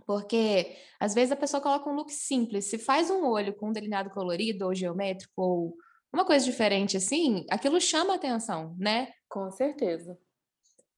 Porque 0.06 0.76
às 1.00 1.14
vezes 1.14 1.32
a 1.32 1.36
pessoa 1.36 1.60
coloca 1.60 1.88
um 1.88 1.94
look 1.94 2.12
simples, 2.12 2.66
se 2.66 2.78
faz 2.78 3.10
um 3.10 3.26
olho 3.26 3.54
com 3.54 3.68
um 3.68 3.72
delineado 3.72 4.10
colorido 4.10 4.66
ou 4.66 4.74
geométrico 4.74 5.32
ou 5.36 5.76
uma 6.12 6.24
coisa 6.24 6.44
diferente 6.44 6.96
assim, 6.96 7.44
aquilo 7.50 7.80
chama 7.80 8.14
atenção, 8.14 8.76
né? 8.78 9.08
Com 9.28 9.50
certeza. 9.50 10.16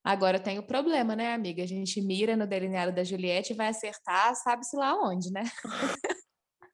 Agora 0.04 0.38
tem 0.38 0.58
o 0.58 0.62
problema, 0.62 1.16
né, 1.16 1.34
amiga? 1.34 1.64
A 1.64 1.66
gente 1.66 2.00
mira 2.00 2.36
no 2.36 2.46
delineado 2.46 2.92
da 2.92 3.02
Juliette 3.02 3.52
e 3.52 3.56
vai 3.56 3.68
acertar, 3.68 4.36
sabe-se 4.36 4.76
lá 4.76 4.94
onde, 4.94 5.32
né? 5.32 5.42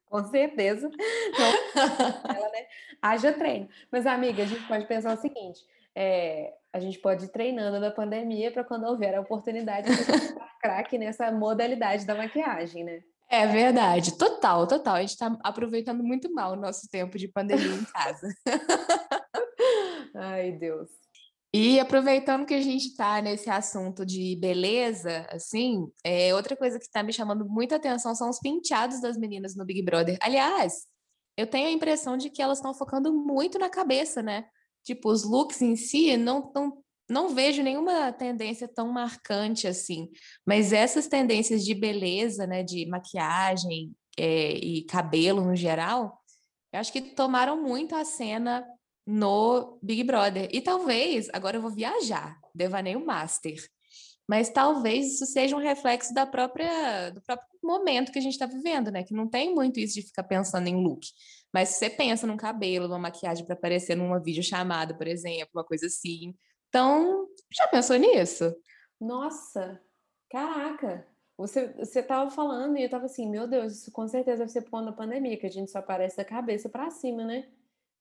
Com 0.04 0.22
certeza. 0.24 0.90
Não, 0.90 2.36
ela, 2.36 2.50
né? 2.50 2.66
Haja 3.00 3.32
treino. 3.32 3.66
Mas, 3.90 4.04
amiga, 4.04 4.42
a 4.42 4.46
gente 4.46 4.62
pode 4.68 4.86
pensar 4.86 5.16
o 5.16 5.20
seguinte: 5.20 5.60
é, 5.96 6.52
a 6.70 6.78
gente 6.78 6.98
pode 6.98 7.24
ir 7.24 7.28
treinando 7.28 7.80
na 7.80 7.90
pandemia 7.90 8.52
para 8.52 8.62
quando 8.62 8.84
houver 8.84 9.14
a 9.14 9.22
oportunidade 9.22 9.88
de 9.88 9.94
craque 10.62 10.96
nessa 10.96 11.30
modalidade 11.32 12.06
da 12.06 12.14
maquiagem, 12.14 12.84
né? 12.84 13.02
É 13.28 13.46
verdade, 13.46 14.16
total, 14.16 14.66
total. 14.66 14.96
A 14.96 15.00
gente 15.00 15.10
está 15.10 15.36
aproveitando 15.42 16.04
muito 16.04 16.32
mal 16.32 16.52
o 16.52 16.56
nosso 16.56 16.88
tempo 16.88 17.16
de 17.18 17.28
pandemia 17.28 17.74
em 17.74 17.84
casa. 17.84 18.28
Ai, 20.14 20.52
Deus. 20.52 20.90
E 21.54 21.78
aproveitando 21.80 22.46
que 22.46 22.54
a 22.54 22.60
gente 22.60 22.88
está 22.88 23.20
nesse 23.20 23.50
assunto 23.50 24.06
de 24.06 24.36
beleza, 24.36 25.26
assim, 25.30 25.86
é, 26.04 26.34
outra 26.34 26.56
coisa 26.56 26.78
que 26.78 26.84
está 26.84 27.02
me 27.02 27.12
chamando 27.12 27.46
muita 27.46 27.76
atenção 27.76 28.14
são 28.14 28.30
os 28.30 28.38
penteados 28.38 29.00
das 29.00 29.18
meninas 29.18 29.54
no 29.54 29.64
Big 29.64 29.82
Brother. 29.82 30.16
Aliás, 30.22 30.86
eu 31.36 31.46
tenho 31.46 31.68
a 31.68 31.72
impressão 31.72 32.16
de 32.16 32.30
que 32.30 32.40
elas 32.40 32.58
estão 32.58 32.72
focando 32.72 33.12
muito 33.12 33.58
na 33.58 33.68
cabeça, 33.68 34.22
né? 34.22 34.46
Tipo, 34.84 35.10
os 35.10 35.24
looks 35.24 35.60
em 35.60 35.76
si, 35.76 36.16
não, 36.16 36.50
não, 36.54 36.82
não 37.12 37.34
vejo 37.34 37.62
nenhuma 37.62 38.12
tendência 38.12 38.66
tão 38.66 38.90
marcante 38.90 39.68
assim. 39.68 40.10
Mas 40.46 40.72
essas 40.72 41.06
tendências 41.06 41.64
de 41.64 41.74
beleza, 41.74 42.46
né, 42.46 42.62
de 42.62 42.86
maquiagem 42.86 43.94
é, 44.18 44.52
e 44.54 44.84
cabelo 44.84 45.42
no 45.44 45.54
geral, 45.54 46.18
eu 46.72 46.80
acho 46.80 46.92
que 46.92 47.02
tomaram 47.02 47.62
muito 47.62 47.94
a 47.94 48.04
cena 48.04 48.66
no 49.06 49.78
Big 49.82 50.02
Brother. 50.04 50.48
E 50.52 50.60
talvez, 50.60 51.28
agora 51.32 51.58
eu 51.58 51.62
vou 51.62 51.70
viajar, 51.70 52.38
devaneio 52.54 53.04
master. 53.04 53.56
Mas 54.28 54.48
talvez 54.48 55.14
isso 55.14 55.26
seja 55.26 55.54
um 55.54 55.60
reflexo 55.60 56.14
da 56.14 56.24
própria, 56.24 57.10
do 57.10 57.20
próprio 57.20 57.48
momento 57.62 58.10
que 58.10 58.18
a 58.18 58.22
gente 58.22 58.32
está 58.32 58.46
vivendo, 58.46 58.90
né? 58.90 59.02
Que 59.02 59.12
não 59.12 59.28
tem 59.28 59.54
muito 59.54 59.78
isso 59.78 59.94
de 59.94 60.06
ficar 60.06 60.22
pensando 60.22 60.68
em 60.68 60.76
look. 60.82 61.06
Mas 61.52 61.70
se 61.70 61.78
você 61.78 61.90
pensa 61.90 62.26
num 62.26 62.36
cabelo, 62.36 62.88
numa 62.88 62.98
maquiagem 62.98 63.44
para 63.44 63.54
aparecer 63.54 63.94
numa 63.94 64.22
videochamada, 64.22 64.96
por 64.96 65.06
exemplo, 65.06 65.50
uma 65.54 65.64
coisa 65.64 65.86
assim. 65.86 66.34
Então, 66.72 67.28
já 67.54 67.68
pensou 67.68 67.96
nisso? 67.96 68.56
Nossa, 68.98 69.78
caraca! 70.30 71.06
Você, 71.36 71.68
você 71.74 72.02
tava 72.02 72.30
falando 72.30 72.78
e 72.78 72.82
eu 72.84 72.88
tava 72.88 73.04
assim, 73.04 73.28
meu 73.28 73.46
Deus, 73.46 73.74
isso 73.74 73.92
com 73.92 74.08
certeza 74.08 74.38
deve 74.38 74.50
ser 74.52 74.62
por 74.62 74.70
conta 74.70 74.86
da 74.86 74.92
pandemia, 74.96 75.36
que 75.38 75.46
a 75.46 75.50
gente 75.50 75.70
só 75.70 75.80
aparece 75.80 76.16
da 76.16 76.24
cabeça 76.24 76.70
para 76.70 76.90
cima, 76.90 77.24
né? 77.26 77.46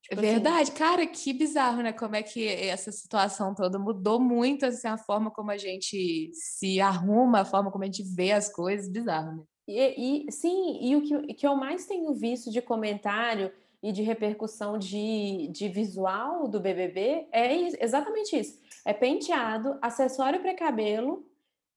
Tipo 0.02 0.22
assim 0.22 0.30
Verdade, 0.32 0.72
assim. 0.72 0.74
cara, 0.74 1.06
que 1.06 1.34
bizarro, 1.34 1.82
né? 1.84 1.92
Como 1.92 2.16
é 2.16 2.24
que 2.24 2.48
essa 2.48 2.92
situação 2.94 3.54
toda 3.54 3.78
mudou 3.78 4.20
muito 4.22 4.66
assim, 4.66 4.88
a 4.88 4.98
forma 4.98 5.32
como 5.32 5.52
a 5.52 5.58
gente 5.58 6.32
se 6.34 6.80
arruma, 6.80 7.42
a 7.42 7.46
forma 7.46 7.72
como 7.72 7.84
a 7.84 7.88
gente 7.88 8.04
vê 8.04 8.32
as 8.32 8.50
coisas, 8.54 8.90
bizarro, 8.90 9.36
né? 9.38 9.44
E, 9.68 10.28
e 10.28 10.32
sim, 10.32 10.80
e 10.82 10.96
o 10.96 11.02
que, 11.02 11.34
que 11.34 11.48
eu 11.48 11.56
mais 11.56 11.86
tenho 11.86 12.14
visto 12.14 12.52
de 12.52 12.62
comentário 12.62 13.52
e 13.82 13.92
de 13.92 14.02
repercussão 14.02 14.78
de, 14.78 15.48
de 15.48 15.68
visual 15.70 16.48
do 16.48 16.60
BBB 16.60 17.28
é 17.32 17.84
exatamente 17.84 18.38
isso. 18.38 18.61
É 18.86 18.94
penteado, 18.94 19.78
acessório 19.82 20.42
para 20.42 20.56
cabelo 20.56 21.26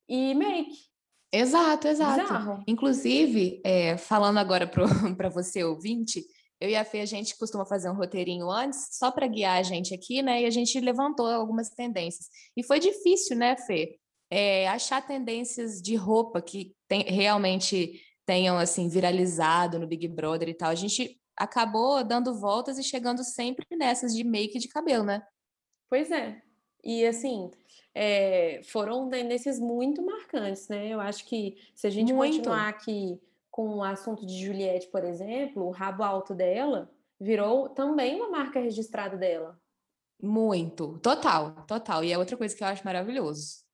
e 0.08 0.34
make. 0.34 0.94
Exato, 1.32 1.88
exato. 1.88 2.22
Bizarro. 2.22 2.64
Inclusive, 2.66 3.60
é, 3.64 3.96
falando 3.96 4.38
agora 4.38 4.66
para 4.66 5.28
você 5.28 5.64
ouvinte, 5.64 6.24
eu 6.60 6.70
e 6.70 6.76
a 6.76 6.84
Fê, 6.84 7.00
a 7.00 7.06
gente 7.06 7.36
costuma 7.36 7.66
fazer 7.66 7.90
um 7.90 7.94
roteirinho 7.94 8.48
antes, 8.50 8.88
só 8.92 9.10
para 9.10 9.26
guiar 9.26 9.58
a 9.58 9.62
gente 9.62 9.92
aqui, 9.92 10.22
né? 10.22 10.42
E 10.42 10.46
a 10.46 10.50
gente 10.50 10.78
levantou 10.80 11.26
algumas 11.26 11.70
tendências. 11.70 12.26
E 12.56 12.62
foi 12.62 12.78
difícil, 12.78 13.36
né, 13.36 13.56
Fê? 13.56 13.98
É, 14.30 14.68
achar 14.68 15.04
tendências 15.04 15.82
de 15.82 15.96
roupa 15.96 16.40
que 16.40 16.74
tem, 16.88 17.02
realmente 17.02 18.00
tenham, 18.24 18.56
assim, 18.56 18.88
viralizado 18.88 19.78
no 19.78 19.86
Big 19.86 20.06
Brother 20.08 20.48
e 20.48 20.54
tal. 20.54 20.70
A 20.70 20.74
gente 20.74 21.20
acabou 21.36 22.02
dando 22.04 22.38
voltas 22.38 22.78
e 22.78 22.82
chegando 22.82 23.22
sempre 23.24 23.66
nessas 23.76 24.14
de 24.14 24.24
make 24.24 24.58
de 24.58 24.68
cabelo, 24.68 25.04
né? 25.04 25.22
Pois 25.90 26.10
é. 26.10 26.40
E, 26.84 27.06
assim, 27.06 27.50
é, 27.94 28.60
foram 28.64 29.08
tendências 29.08 29.58
muito 29.58 30.04
marcantes, 30.04 30.68
né? 30.68 30.88
Eu 30.88 31.00
acho 31.00 31.24
que 31.24 31.56
se 31.74 31.86
a 31.86 31.90
gente 31.90 32.12
muito. 32.12 32.36
continuar 32.36 32.68
aqui 32.68 33.20
com 33.50 33.76
o 33.76 33.82
assunto 33.84 34.26
de 34.26 34.44
Juliette, 34.44 34.88
por 34.88 35.04
exemplo, 35.04 35.64
o 35.64 35.70
rabo 35.70 36.02
alto 36.02 36.34
dela 36.34 36.90
virou 37.20 37.68
também 37.68 38.16
uma 38.16 38.28
marca 38.28 38.58
registrada 38.58 39.16
dela. 39.16 39.58
Muito, 40.20 40.98
total, 40.98 41.64
total. 41.66 42.02
E 42.02 42.12
é 42.12 42.18
outra 42.18 42.36
coisa 42.36 42.54
que 42.54 42.62
eu 42.62 42.68
acho 42.68 42.84
maravilhoso. 42.84 43.64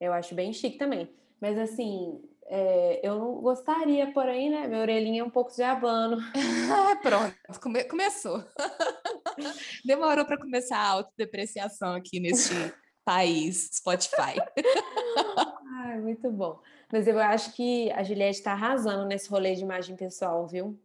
Eu 0.00 0.12
acho 0.12 0.34
bem 0.34 0.52
chique 0.52 0.78
também. 0.78 1.12
Mas 1.40 1.58
assim, 1.58 2.20
é, 2.50 3.06
eu 3.06 3.18
não 3.18 3.34
gostaria, 3.42 4.10
porém, 4.12 4.48
né? 4.48 4.66
Minha 4.66 4.80
orelhinha 4.80 5.20
é 5.20 5.24
um 5.24 5.30
pouco 5.30 5.54
de 5.54 5.62
abano. 5.62 6.16
Pronto, 7.02 7.60
come 7.60 7.84
começou. 7.84 8.42
Demorou 9.84 10.24
para 10.24 10.38
começar 10.38 10.78
a 10.78 10.88
autodepreciação 10.88 11.94
aqui 11.94 12.18
neste 12.18 12.54
país, 13.04 13.68
Spotify. 13.74 14.40
Ai, 15.84 16.00
muito 16.00 16.30
bom. 16.30 16.58
Mas 16.90 17.06
eu 17.06 17.18
acho 17.18 17.52
que 17.52 17.90
a 17.92 18.02
Juliette 18.02 18.38
está 18.38 18.52
arrasando 18.52 19.04
nesse 19.04 19.28
rolê 19.28 19.54
de 19.54 19.62
imagem 19.62 19.94
pessoal, 19.94 20.46
viu? 20.46 20.80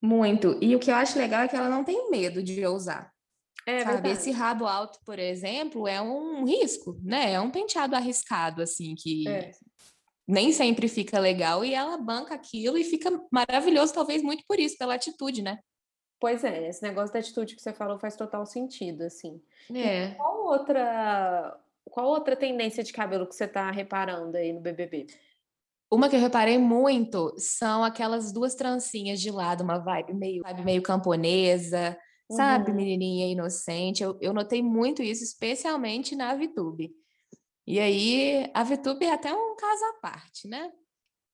Muito. 0.00 0.58
E 0.62 0.76
o 0.76 0.78
que 0.78 0.92
eu 0.92 0.94
acho 0.94 1.18
legal 1.18 1.42
é 1.42 1.48
que 1.48 1.56
ela 1.56 1.68
não 1.68 1.82
tem 1.82 2.08
medo 2.08 2.40
de 2.40 2.64
ousar. 2.64 3.12
É 3.66 3.84
sabe? 3.84 4.10
Esse 4.10 4.30
rabo 4.30 4.66
alto, 4.66 4.98
por 5.04 5.18
exemplo, 5.18 5.86
é 5.86 6.00
um 6.00 6.44
risco, 6.44 6.98
né? 7.02 7.32
É 7.32 7.40
um 7.40 7.50
penteado 7.50 7.94
arriscado, 7.94 8.62
assim, 8.62 8.94
que 8.96 9.28
é. 9.28 9.52
Nem 10.32 10.50
sempre 10.50 10.88
fica 10.88 11.18
legal 11.18 11.62
e 11.62 11.74
ela 11.74 11.98
banca 11.98 12.34
aquilo 12.34 12.78
e 12.78 12.84
fica 12.84 13.10
maravilhoso, 13.30 13.92
talvez 13.92 14.22
muito 14.22 14.42
por 14.48 14.58
isso, 14.58 14.78
pela 14.78 14.94
atitude, 14.94 15.42
né? 15.42 15.58
Pois 16.18 16.42
é, 16.42 16.68
esse 16.68 16.82
negócio 16.82 17.12
da 17.12 17.18
atitude 17.18 17.54
que 17.54 17.60
você 17.60 17.72
falou 17.72 17.98
faz 17.98 18.16
total 18.16 18.46
sentido, 18.46 19.02
assim. 19.02 19.42
É. 19.74 20.06
E 20.06 20.14
qual 20.14 20.46
outra 20.46 21.60
qual 21.84 22.06
outra 22.06 22.34
tendência 22.34 22.82
de 22.82 22.92
cabelo 22.92 23.26
que 23.26 23.34
você 23.34 23.44
está 23.44 23.70
reparando 23.70 24.36
aí 24.36 24.52
no 24.52 24.60
BBB? 24.60 25.08
Uma 25.92 26.08
que 26.08 26.16
eu 26.16 26.20
reparei 26.20 26.56
muito 26.56 27.34
são 27.36 27.84
aquelas 27.84 28.32
duas 28.32 28.54
trancinhas 28.54 29.20
de 29.20 29.30
lado, 29.30 29.62
uma 29.62 29.78
vibe 29.78 30.14
meio, 30.14 30.42
vibe 30.42 30.64
meio 30.64 30.82
camponesa, 30.82 31.98
uhum. 32.30 32.36
sabe, 32.36 32.72
menininha 32.72 33.26
inocente. 33.26 34.02
Eu, 34.02 34.16
eu 34.22 34.32
notei 34.32 34.62
muito 34.62 35.02
isso, 35.02 35.22
especialmente 35.22 36.16
na 36.16 36.34
VTube. 36.34 36.90
E 37.66 37.78
aí, 37.78 38.50
a 38.54 38.64
VTube 38.64 39.04
é 39.04 39.12
até 39.12 39.32
um 39.32 39.56
caso 39.56 39.84
à 39.84 39.92
parte, 40.00 40.48
né? 40.48 40.70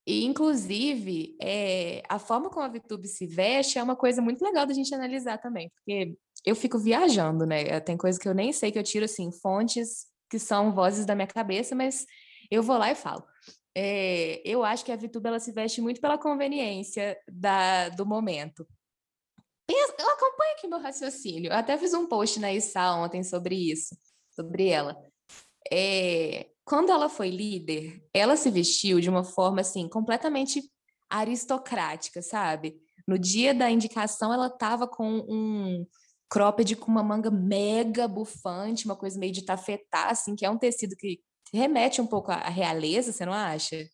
E, 0.05 0.25
inclusive, 0.25 1.35
é, 1.41 2.01
a 2.09 2.17
forma 2.17 2.49
como 2.49 2.65
a 2.65 2.69
VTube 2.69 3.07
se 3.07 3.27
veste 3.27 3.77
é 3.77 3.83
uma 3.83 3.95
coisa 3.95 4.21
muito 4.21 4.43
legal 4.43 4.65
da 4.65 4.73
gente 4.73 4.93
analisar 4.93 5.37
também, 5.37 5.69
porque 5.69 6.15
eu 6.45 6.55
fico 6.55 6.79
viajando, 6.79 7.45
né? 7.45 7.79
Tem 7.79 7.97
coisa 7.97 8.19
que 8.19 8.27
eu 8.27 8.33
nem 8.33 8.51
sei, 8.51 8.71
que 8.71 8.79
eu 8.79 8.83
tiro, 8.83 9.05
assim, 9.05 9.31
fontes 9.31 10.07
que 10.29 10.39
são 10.39 10.71
vozes 10.73 11.05
da 11.05 11.15
minha 11.15 11.27
cabeça, 11.27 11.75
mas 11.75 12.05
eu 12.49 12.61
vou 12.63 12.77
lá 12.77 12.91
e 12.91 12.95
falo. 12.95 13.23
É, 13.75 14.41
eu 14.45 14.63
acho 14.63 14.83
que 14.85 14.91
a 14.91 14.95
VTube 14.95 15.27
ela 15.27 15.39
se 15.39 15.51
veste 15.51 15.81
muito 15.81 16.01
pela 16.01 16.17
conveniência 16.17 17.17
da, 17.31 17.89
do 17.89 18.05
momento. 18.05 18.67
Pensa, 19.67 19.95
eu 19.99 20.09
acompanho 20.09 20.53
aqui 20.53 20.67
meu 20.67 20.79
raciocínio. 20.79 21.51
Eu 21.51 21.57
até 21.57 21.77
fiz 21.77 21.93
um 21.93 22.07
post 22.07 22.39
na 22.39 22.51
ISA 22.51 22.93
ontem 22.95 23.23
sobre 23.23 23.55
isso, 23.55 23.95
sobre 24.31 24.67
ela. 24.69 24.95
É, 25.71 26.47
quando 26.65 26.91
ela 26.91 27.09
foi 27.09 27.29
líder, 27.29 28.03
ela 28.13 28.35
se 28.35 28.49
vestiu 28.49 28.99
de 28.99 29.09
uma 29.09 29.23
forma 29.23 29.61
assim 29.61 29.87
completamente 29.87 30.61
aristocrática, 31.09 32.21
sabe? 32.21 32.79
No 33.07 33.17
dia 33.17 33.53
da 33.53 33.69
indicação, 33.71 34.31
ela 34.31 34.47
estava 34.47 34.87
com 34.87 35.25
um, 35.27 35.85
cropped 36.29 36.75
com 36.75 36.91
uma 36.91 37.03
manga 37.03 37.31
mega 37.31 38.07
bufante, 38.07 38.85
uma 38.85 38.95
coisa 38.95 39.19
meio 39.19 39.33
de 39.33 39.43
tafetá, 39.43 40.09
assim, 40.09 40.35
que 40.35 40.45
é 40.45 40.49
um 40.49 40.57
tecido 40.57 40.95
que 40.95 41.19
remete 41.51 41.99
um 41.99 42.07
pouco 42.07 42.31
à 42.31 42.47
realeza, 42.49 43.11
você 43.11 43.25
não 43.25 43.33
acha? 43.33 43.89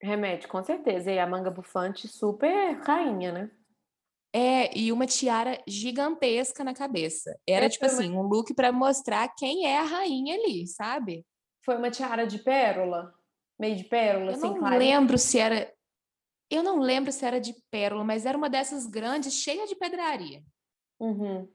Remete, 0.00 0.48
com 0.48 0.62
certeza. 0.62 1.10
E 1.10 1.18
a 1.18 1.26
manga 1.26 1.50
bufante 1.50 2.08
super 2.08 2.80
rainha, 2.80 3.32
né? 3.32 3.50
É, 4.34 4.76
e 4.76 4.92
uma 4.92 5.06
tiara 5.06 5.62
gigantesca 5.66 6.62
na 6.62 6.74
cabeça. 6.74 7.38
Era, 7.46 7.66
é, 7.66 7.68
tipo 7.68 7.86
assim, 7.86 8.10
uma... 8.10 8.20
um 8.20 8.26
look 8.26 8.54
para 8.54 8.70
mostrar 8.70 9.28
quem 9.36 9.66
é 9.66 9.78
a 9.78 9.84
rainha 9.84 10.34
ali, 10.34 10.66
sabe? 10.66 11.24
Foi 11.64 11.76
uma 11.76 11.90
tiara 11.90 12.26
de 12.26 12.38
pérola? 12.38 13.14
Meio 13.58 13.76
de 13.76 13.84
pérola, 13.84 14.32
Eu 14.32 14.36
assim, 14.36 14.58
não 14.58 14.78
lembro 14.78 15.18
se 15.18 15.38
era... 15.38 15.72
Eu 16.50 16.62
não 16.62 16.78
lembro 16.78 17.12
se 17.12 17.24
era 17.24 17.40
de 17.40 17.54
pérola, 17.70 18.04
mas 18.04 18.24
era 18.24 18.38
uma 18.38 18.48
dessas 18.48 18.86
grandes, 18.86 19.34
cheia 19.34 19.66
de 19.66 19.74
pedraria. 19.74 20.42
Uhum. 21.00 21.46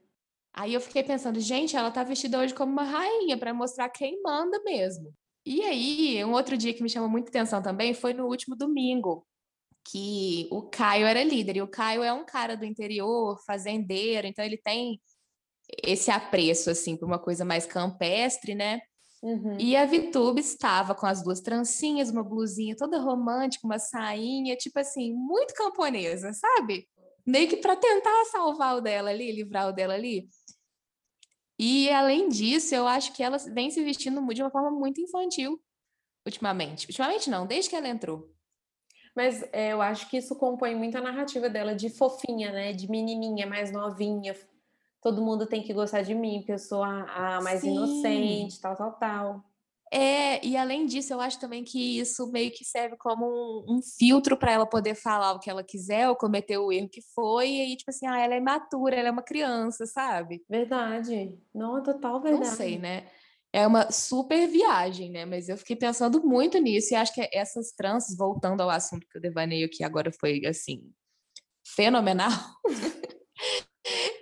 Aí 0.52 0.72
eu 0.72 0.80
fiquei 0.80 1.02
pensando, 1.02 1.40
gente, 1.40 1.76
ela 1.76 1.90
tá 1.90 2.04
vestida 2.04 2.38
hoje 2.38 2.54
como 2.54 2.70
uma 2.70 2.84
rainha 2.84 3.36
para 3.36 3.52
mostrar 3.52 3.88
quem 3.88 4.22
manda 4.22 4.62
mesmo. 4.62 5.12
E 5.44 5.62
aí, 5.62 6.24
um 6.24 6.32
outro 6.32 6.56
dia 6.56 6.72
que 6.72 6.82
me 6.82 6.88
chamou 6.88 7.08
muita 7.08 7.28
atenção 7.28 7.60
também 7.60 7.92
foi 7.92 8.14
no 8.14 8.26
último 8.26 8.54
domingo, 8.56 9.26
que 9.84 10.48
o 10.50 10.62
Caio 10.62 11.06
era 11.06 11.22
líder. 11.22 11.56
E 11.56 11.62
o 11.62 11.68
Caio 11.68 12.02
é 12.02 12.12
um 12.12 12.24
cara 12.24 12.56
do 12.56 12.64
interior, 12.64 13.38
fazendeiro, 13.44 14.26
então 14.26 14.44
ele 14.44 14.56
tem 14.56 15.00
esse 15.82 16.10
apreço, 16.10 16.70
assim, 16.70 16.96
por 16.96 17.06
uma 17.06 17.18
coisa 17.18 17.44
mais 17.44 17.66
campestre, 17.66 18.54
né? 18.54 18.80
Uhum. 19.22 19.56
E 19.58 19.74
a 19.74 19.86
Vitube 19.86 20.40
estava 20.40 20.94
com 20.94 21.06
as 21.06 21.22
duas 21.22 21.40
trancinhas, 21.40 22.10
uma 22.10 22.22
blusinha 22.22 22.76
toda 22.76 23.00
romântica, 23.00 23.66
uma 23.66 23.78
sainha, 23.78 24.54
tipo 24.56 24.78
assim, 24.78 25.14
muito 25.14 25.54
camponesa, 25.54 26.32
sabe? 26.34 26.86
Meio 27.26 27.48
que 27.48 27.56
para 27.56 27.74
tentar 27.74 28.24
salvar 28.26 28.76
o 28.76 28.80
dela 28.82 29.08
ali, 29.08 29.32
livrar 29.32 29.68
o 29.68 29.72
dela 29.72 29.94
ali. 29.94 30.28
E 31.58 31.88
além 31.88 32.28
disso, 32.28 32.74
eu 32.74 32.86
acho 32.86 33.14
que 33.14 33.22
ela 33.22 33.38
vem 33.38 33.70
se 33.70 33.82
vestindo 33.82 34.22
de 34.34 34.42
uma 34.42 34.50
forma 34.50 34.70
muito 34.70 35.00
infantil 35.00 35.58
ultimamente. 36.26 36.86
Ultimamente 36.86 37.30
não, 37.30 37.46
desde 37.46 37.70
que 37.70 37.76
ela 37.76 37.88
entrou. 37.88 38.33
Mas 39.14 39.44
é, 39.52 39.72
eu 39.72 39.80
acho 39.80 40.08
que 40.10 40.16
isso 40.16 40.34
compõe 40.36 40.74
muito 40.74 40.96
a 40.98 41.00
narrativa 41.00 41.48
dela 41.48 41.74
de 41.74 41.88
fofinha, 41.88 42.50
né? 42.50 42.72
De 42.72 42.90
menininha, 42.90 43.46
mais 43.46 43.70
novinha. 43.70 44.34
Todo 45.00 45.22
mundo 45.22 45.46
tem 45.46 45.62
que 45.62 45.72
gostar 45.72 46.02
de 46.02 46.14
mim, 46.14 46.38
porque 46.38 46.52
eu 46.52 46.58
sou 46.58 46.82
a, 46.82 47.36
a 47.36 47.40
mais 47.40 47.60
Sim. 47.60 47.72
inocente, 47.72 48.60
tal, 48.60 48.74
tal, 48.74 48.92
tal. 48.92 49.44
É, 49.92 50.44
e 50.44 50.56
além 50.56 50.86
disso, 50.86 51.12
eu 51.12 51.20
acho 51.20 51.38
também 51.38 51.62
que 51.62 52.00
isso 52.00 52.26
meio 52.32 52.50
que 52.50 52.64
serve 52.64 52.96
como 52.96 53.26
um, 53.26 53.76
um 53.76 53.80
filtro 53.80 54.36
para 54.36 54.50
ela 54.50 54.66
poder 54.66 54.96
falar 54.96 55.32
o 55.32 55.38
que 55.38 55.48
ela 55.48 55.62
quiser 55.62 56.08
ou 56.08 56.16
cometer 56.16 56.58
o 56.58 56.72
erro 56.72 56.88
que 56.88 57.00
foi, 57.14 57.48
e 57.48 57.60
aí, 57.60 57.76
tipo 57.76 57.90
assim, 57.90 58.06
ah, 58.06 58.18
ela 58.18 58.34
é 58.34 58.38
imatura, 58.38 58.96
ela 58.96 59.08
é 59.08 59.12
uma 59.12 59.22
criança, 59.22 59.86
sabe? 59.86 60.42
Verdade. 60.48 61.38
Não, 61.54 61.80
total 61.80 62.20
verdade. 62.20 62.44
Não 62.44 62.56
sei, 62.56 62.76
né? 62.76 63.06
É 63.54 63.64
uma 63.68 63.88
super 63.92 64.48
viagem, 64.48 65.12
né? 65.12 65.24
Mas 65.24 65.48
eu 65.48 65.56
fiquei 65.56 65.76
pensando 65.76 66.20
muito 66.26 66.58
nisso 66.58 66.92
e 66.92 66.96
acho 66.96 67.14
que 67.14 67.28
essas 67.32 67.70
tranças, 67.70 68.16
voltando 68.16 68.60
ao 68.60 68.68
assunto 68.68 69.06
que 69.08 69.16
eu 69.16 69.22
devaneio 69.22 69.70
que 69.70 69.84
agora 69.84 70.10
foi, 70.10 70.44
assim, 70.44 70.90
fenomenal. 71.64 72.32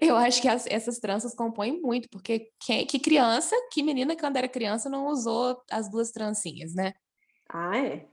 Eu 0.00 0.16
acho 0.16 0.42
que 0.42 0.48
as, 0.48 0.66
essas 0.66 0.98
tranças 0.98 1.32
compõem 1.32 1.80
muito, 1.80 2.08
porque 2.10 2.50
que, 2.60 2.84
que 2.84 2.98
criança, 2.98 3.54
que 3.70 3.84
menina 3.84 4.16
quando 4.16 4.36
era 4.36 4.48
criança 4.48 4.90
não 4.90 5.06
usou 5.06 5.62
as 5.70 5.88
duas 5.88 6.10
trancinhas, 6.10 6.74
né? 6.74 6.92
Ah, 7.48 7.78
é. 7.78 8.08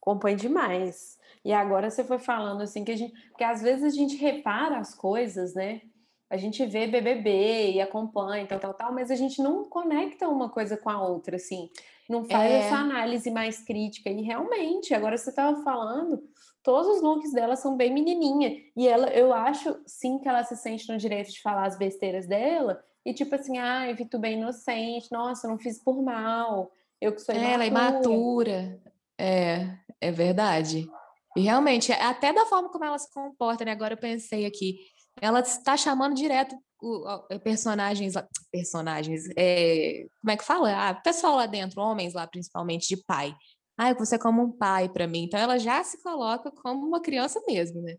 Compõe 0.00 0.34
demais. 0.34 1.16
E 1.44 1.52
agora 1.52 1.88
você 1.88 2.02
foi 2.02 2.18
falando 2.18 2.62
assim 2.62 2.84
que 2.84 2.90
a 2.90 2.96
gente. 2.96 3.14
Porque 3.28 3.44
às 3.44 3.62
vezes 3.62 3.84
a 3.84 3.96
gente 3.96 4.16
repara 4.16 4.78
as 4.78 4.92
coisas, 4.92 5.54
né? 5.54 5.82
A 6.30 6.36
gente 6.36 6.64
vê 6.64 6.86
BBB 6.86 7.72
e 7.72 7.80
acompanha, 7.80 8.46
tal, 8.46 8.60
tal, 8.60 8.72
tal, 8.72 8.94
mas 8.94 9.10
a 9.10 9.16
gente 9.16 9.42
não 9.42 9.64
conecta 9.64 10.28
uma 10.28 10.48
coisa 10.48 10.76
com 10.76 10.88
a 10.88 11.02
outra, 11.02 11.34
assim. 11.34 11.68
Não 12.08 12.24
faz 12.24 12.50
é... 12.50 12.58
essa 12.60 12.76
análise 12.76 13.30
mais 13.32 13.60
crítica. 13.64 14.08
E 14.08 14.22
realmente, 14.22 14.94
agora 14.94 15.18
você 15.18 15.30
estava 15.30 15.62
falando, 15.64 16.22
todos 16.62 16.96
os 16.96 17.02
looks 17.02 17.32
dela 17.32 17.56
são 17.56 17.76
bem 17.76 17.92
menininha. 17.92 18.56
E 18.76 18.86
ela, 18.86 19.08
eu 19.08 19.34
acho 19.34 19.76
sim 19.84 20.18
que 20.18 20.28
ela 20.28 20.44
se 20.44 20.56
sente 20.56 20.88
no 20.88 20.96
direito 20.96 21.32
de 21.32 21.42
falar 21.42 21.66
as 21.66 21.76
besteiras 21.76 22.28
dela. 22.28 22.80
E 23.04 23.12
tipo 23.12 23.34
assim, 23.34 23.58
ah, 23.58 23.86
bem 24.20 24.38
inocente, 24.38 25.10
nossa, 25.10 25.48
não 25.48 25.58
fiz 25.58 25.82
por 25.82 26.00
mal. 26.00 26.70
Eu 27.00 27.12
que 27.12 27.20
sou 27.20 27.34
imatura. 27.34 27.54
Ela 27.54 27.64
é 27.64 27.66
imatura. 27.66 28.80
É, 29.18 29.68
é 30.00 30.10
verdade. 30.12 30.88
E 31.36 31.42
realmente, 31.42 31.92
até 31.92 32.32
da 32.32 32.46
forma 32.46 32.68
como 32.68 32.84
ela 32.84 32.98
se 32.98 33.12
comporta, 33.12 33.64
né? 33.64 33.72
Agora 33.72 33.94
eu 33.94 33.98
pensei 33.98 34.44
aqui, 34.44 34.78
ela 35.20 35.40
está 35.40 35.76
chamando 35.76 36.14
direto 36.14 36.56
o, 36.82 37.34
o, 37.34 37.40
personagens, 37.40 38.14
personagens, 38.50 39.28
é, 39.36 40.06
como 40.20 40.30
é 40.30 40.36
que 40.36 40.44
fala? 40.44 40.88
Ah, 40.88 40.94
pessoal 40.94 41.36
lá 41.36 41.46
dentro, 41.46 41.80
homens 41.80 42.14
lá 42.14 42.26
principalmente, 42.26 42.88
de 42.88 43.04
pai. 43.04 43.34
Ah, 43.76 43.92
você 43.94 44.16
é 44.16 44.18
como 44.18 44.42
um 44.42 44.52
pai 44.52 44.88
para 44.88 45.06
mim. 45.06 45.24
Então 45.24 45.38
ela 45.38 45.58
já 45.58 45.82
se 45.82 46.02
coloca 46.02 46.50
como 46.50 46.86
uma 46.86 47.00
criança 47.00 47.40
mesmo, 47.46 47.80
né? 47.82 47.96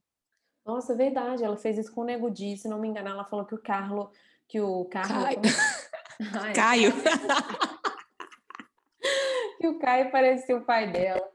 Nossa, 0.66 0.94
é 0.94 0.96
verdade. 0.96 1.44
Ela 1.44 1.58
fez 1.58 1.78
isso 1.78 1.94
com 1.94 2.02
o 2.02 2.06
Nego 2.06 2.30
Di, 2.30 2.58
se 2.58 2.68
não 2.68 2.80
me 2.80 2.88
engano, 2.88 3.10
ela 3.10 3.26
falou 3.26 3.46
que 3.46 3.56
o 3.56 3.62
Carlo, 3.62 4.12
que 4.48 4.62
o 4.62 4.86
Carlo. 4.86 5.24
Caio. 5.24 5.42
Ai, 6.40 6.54
Caio. 6.54 6.92
que 9.60 9.68
o 9.68 9.80
Caio 9.80 10.12
parecia 10.12 10.56
o 10.56 10.66
pai 10.66 10.92
dela. 10.92 11.28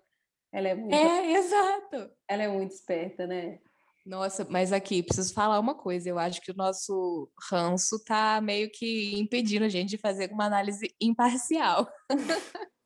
Ela 0.52 0.69
é 0.69 0.75
muito. 0.75 0.95
É, 0.95 1.33
exato. 1.33 2.11
Ela 2.28 2.45
é 2.45 2.49
muito 2.49 2.73
esperta, 2.73 3.26
né? 3.26 3.59
Nossa, 4.07 4.47
mas 4.49 4.73
aqui, 4.73 5.03
preciso 5.03 5.35
falar 5.35 5.59
uma 5.59 5.75
coisa. 5.75 6.09
Eu 6.09 6.17
acho 6.17 6.41
que 6.41 6.53
o 6.53 6.57
nosso 6.57 7.29
ranço 7.51 7.99
tá 8.05 8.41
meio 8.41 8.71
que 8.71 9.19
impedindo 9.19 9.65
a 9.65 9.69
gente 9.69 9.91
de 9.91 9.99
fazer 9.99 10.31
uma 10.31 10.45
análise 10.45 10.95
imparcial. 11.01 11.91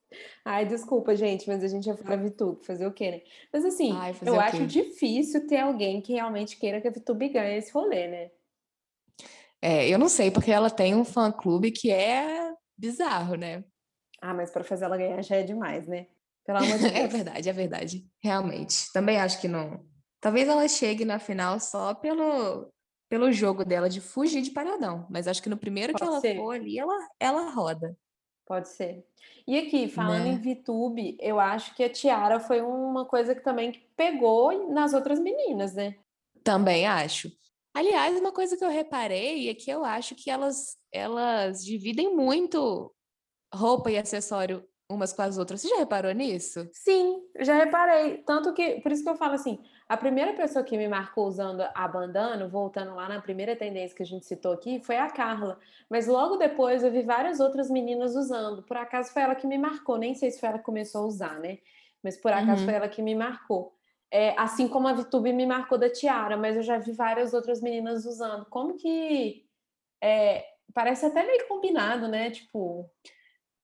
Ai, 0.42 0.64
desculpa, 0.64 1.14
gente, 1.14 1.46
mas 1.46 1.62
a 1.62 1.68
gente 1.68 1.88
é 1.90 1.94
fora 1.94 2.16
VTube, 2.16 2.64
fazer 2.64 2.86
o 2.86 2.92
quê, 2.92 3.10
né? 3.10 3.20
Mas 3.52 3.64
assim, 3.66 3.92
Ai, 3.92 4.16
eu 4.24 4.40
acho 4.40 4.66
difícil 4.66 5.46
ter 5.46 5.58
alguém 5.58 6.00
que 6.00 6.14
realmente 6.14 6.56
queira 6.56 6.80
que 6.80 6.88
a 6.88 6.90
VTube 6.90 7.28
ganhe 7.28 7.58
esse 7.58 7.70
rolê, 7.70 8.08
né? 8.08 8.30
É, 9.60 9.86
eu 9.88 9.98
não 9.98 10.08
sei, 10.08 10.30
porque 10.30 10.50
ela 10.50 10.70
tem 10.70 10.94
um 10.94 11.04
fã-clube 11.04 11.70
que 11.70 11.90
é 11.90 12.50
bizarro, 12.76 13.34
né? 13.34 13.62
Ah, 14.22 14.32
mas 14.32 14.50
para 14.50 14.64
fazer 14.64 14.86
ela 14.86 14.96
ganhar 14.96 15.22
já 15.22 15.36
é 15.36 15.42
demais, 15.42 15.86
né? 15.86 16.06
Pelo 16.46 16.58
amor 16.58 16.78
de 16.78 16.86
é 16.88 16.90
Deus. 16.90 17.04
é 17.04 17.06
verdade, 17.06 17.48
é 17.48 17.52
verdade. 17.52 18.06
Realmente. 18.22 18.90
Também 18.92 19.18
acho 19.18 19.38
que 19.40 19.46
não. 19.46 19.89
Talvez 20.20 20.48
ela 20.48 20.68
chegue 20.68 21.04
na 21.04 21.18
final 21.18 21.58
só 21.58 21.94
pelo, 21.94 22.70
pelo 23.08 23.32
jogo 23.32 23.64
dela 23.64 23.88
de 23.88 24.00
fugir 24.00 24.42
de 24.42 24.50
paradão. 24.50 25.06
Mas 25.08 25.26
acho 25.26 25.42
que 25.42 25.48
no 25.48 25.56
primeiro 25.56 25.92
Pode 25.92 26.02
que 26.02 26.08
ela 26.08 26.20
ser. 26.20 26.36
for 26.36 26.52
ali, 26.52 26.78
ela, 26.78 27.08
ela 27.18 27.50
roda. 27.50 27.96
Pode 28.46 28.68
ser. 28.68 29.06
E 29.46 29.56
aqui, 29.58 29.88
falando 29.88 30.24
né? 30.24 30.30
em 30.30 30.38
VTube, 30.38 31.16
eu 31.20 31.38
acho 31.38 31.74
que 31.74 31.84
a 31.84 31.88
Tiara 31.88 32.40
foi 32.40 32.60
uma 32.60 33.04
coisa 33.06 33.34
que 33.34 33.42
também 33.42 33.86
pegou 33.96 34.70
nas 34.70 34.92
outras 34.92 35.18
meninas, 35.18 35.74
né? 35.74 35.96
Também 36.42 36.86
acho. 36.86 37.30
Aliás, 37.72 38.18
uma 38.18 38.32
coisa 38.32 38.56
que 38.56 38.64
eu 38.64 38.68
reparei 38.68 39.48
é 39.48 39.54
que 39.54 39.70
eu 39.70 39.84
acho 39.84 40.16
que 40.16 40.30
elas, 40.30 40.76
elas 40.92 41.64
dividem 41.64 42.14
muito 42.14 42.92
roupa 43.54 43.90
e 43.90 43.96
acessório 43.96 44.64
umas 44.90 45.12
com 45.12 45.22
as 45.22 45.38
outras. 45.38 45.60
Você 45.60 45.68
já 45.68 45.76
reparou 45.76 46.12
nisso? 46.12 46.68
Sim, 46.72 47.22
já 47.38 47.54
reparei. 47.54 48.18
Tanto 48.24 48.52
que, 48.52 48.80
por 48.80 48.90
isso 48.90 49.04
que 49.04 49.08
eu 49.08 49.16
falo 49.16 49.34
assim, 49.34 49.58
a 49.90 49.96
primeira 49.96 50.32
pessoa 50.34 50.64
que 50.64 50.78
me 50.78 50.86
marcou 50.86 51.26
usando 51.26 51.62
a 51.74 51.88
bandana, 51.88 52.46
voltando 52.46 52.94
lá 52.94 53.08
na 53.08 53.20
primeira 53.20 53.56
tendência 53.56 53.96
que 53.96 54.04
a 54.04 54.06
gente 54.06 54.24
citou 54.24 54.52
aqui, 54.52 54.78
foi 54.78 54.96
a 54.96 55.10
Carla. 55.10 55.58
Mas 55.90 56.06
logo 56.06 56.36
depois 56.36 56.84
eu 56.84 56.92
vi 56.92 57.02
várias 57.02 57.40
outras 57.40 57.68
meninas 57.68 58.14
usando. 58.14 58.62
Por 58.62 58.76
acaso 58.76 59.12
foi 59.12 59.22
ela 59.22 59.34
que 59.34 59.48
me 59.48 59.58
marcou. 59.58 59.98
Nem 59.98 60.14
sei 60.14 60.30
se 60.30 60.38
foi 60.38 60.48
ela 60.48 60.58
que 60.58 60.64
começou 60.64 61.02
a 61.02 61.06
usar, 61.06 61.40
né? 61.40 61.58
Mas 62.04 62.16
por 62.16 62.32
acaso 62.32 62.60
uhum. 62.60 62.66
foi 62.66 62.74
ela 62.74 62.88
que 62.88 63.02
me 63.02 63.16
marcou. 63.16 63.74
É, 64.12 64.32
assim 64.38 64.68
como 64.68 64.86
a 64.86 64.92
Vitube 64.92 65.32
me 65.32 65.44
marcou 65.44 65.76
da 65.76 65.90
Tiara, 65.90 66.36
mas 66.36 66.54
eu 66.54 66.62
já 66.62 66.78
vi 66.78 66.92
várias 66.92 67.34
outras 67.34 67.60
meninas 67.60 68.04
usando. 68.04 68.46
Como 68.46 68.76
que. 68.76 69.44
É, 70.00 70.46
parece 70.72 71.06
até 71.06 71.26
meio 71.26 71.48
combinado, 71.48 72.06
né? 72.06 72.30
Tipo. 72.30 72.88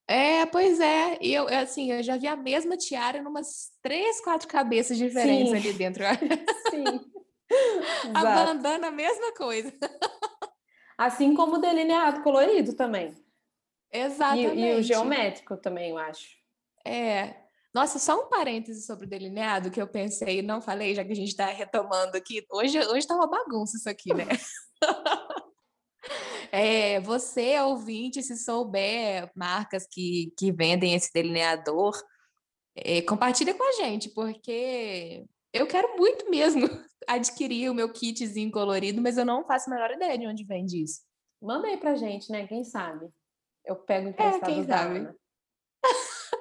É, 0.09 0.47
pois 0.47 0.79
é. 0.79 1.19
E 1.21 1.35
eu, 1.35 1.49
assim, 1.49 1.91
eu 1.91 2.03
já 2.03 2.17
vi 2.17 2.29
a 2.29 2.37
mesma 2.37 2.77
tiara 2.77 3.19
em 3.19 3.27
umas 3.27 3.71
três, 3.83 4.21
quatro 4.21 4.47
cabeças 4.47 4.97
diferentes 4.97 5.51
Sim. 5.51 5.57
ali 5.57 5.73
dentro. 5.73 6.05
Sim. 6.71 7.01
a 8.15 8.23
bandana, 8.23 8.89
a 8.89 8.93
mesma 8.93 9.33
coisa. 9.35 9.73
Assim 10.97 11.35
como 11.35 11.57
o 11.57 11.61
delineado 11.61 12.23
colorido 12.23 12.75
também. 12.75 13.14
Exatamente. 13.92 14.59
E, 14.59 14.73
e, 14.73 14.75
o 14.77 14.83
geométrico 14.83 15.57
também, 15.57 15.90
eu 15.90 15.99
acho. 15.99 16.29
É. 16.85 17.35
Nossa, 17.75 17.99
só 17.99 18.19
um 18.19 18.29
parêntese 18.29 18.87
sobre 18.87 19.07
o 19.07 19.09
delineado 19.09 19.71
que 19.71 19.81
eu 19.81 19.87
pensei 19.87 20.38
e 20.38 20.42
não 20.42 20.62
falei, 20.62 20.95
já 20.95 21.05
que 21.05 21.12
a 21.12 21.16
gente 21.16 21.29
está 21.29 21.47
retomando 21.47 22.16
aqui. 22.16 22.47
Hoje, 22.51 22.79
hoje 22.79 23.07
tá 23.07 23.14
uma 23.14 23.29
bagunça 23.29 23.77
isso 23.77 23.90
aqui, 23.90 24.14
né? 24.14 24.25
É, 26.53 27.01
você, 27.01 27.59
ouvinte, 27.61 28.23
se 28.23 28.37
souber 28.37 29.31
marcas 29.35 29.87
que, 29.87 30.33
que 30.38 30.53
vendem 30.53 30.95
esse 30.95 31.12
delineador, 31.12 31.92
é, 32.77 33.03
compartilha 33.03 33.55
com 33.55 33.64
a 33.64 33.73
gente, 33.73 34.11
porque 34.11 35.25
eu 35.53 35.66
quero 35.66 35.97
muito 35.97 36.31
mesmo 36.31 36.66
adquirir 37.09 37.71
o 37.71 37.75
meu 37.75 37.92
kitzinho 37.92 38.51
colorido, 38.51 39.01
mas 39.03 39.16
eu 39.19 39.25
não 39.25 39.45
faço 39.47 39.71
a 39.71 39.75
menor 39.75 39.90
ideia 39.90 40.19
de 40.19 40.27
onde 40.27 40.45
vende 40.45 40.83
isso. 40.83 41.01
Manda 41.40 41.69
aí 41.69 41.77
pra 41.77 41.95
gente, 41.95 42.31
né? 42.31 42.47
Quem 42.47 42.64
sabe? 42.64 43.09
Eu 43.64 43.77
pego 43.77 44.09
emprestado 44.09 44.51
é, 44.51 44.55
quem 44.55 44.64
sabe. 44.64 45.09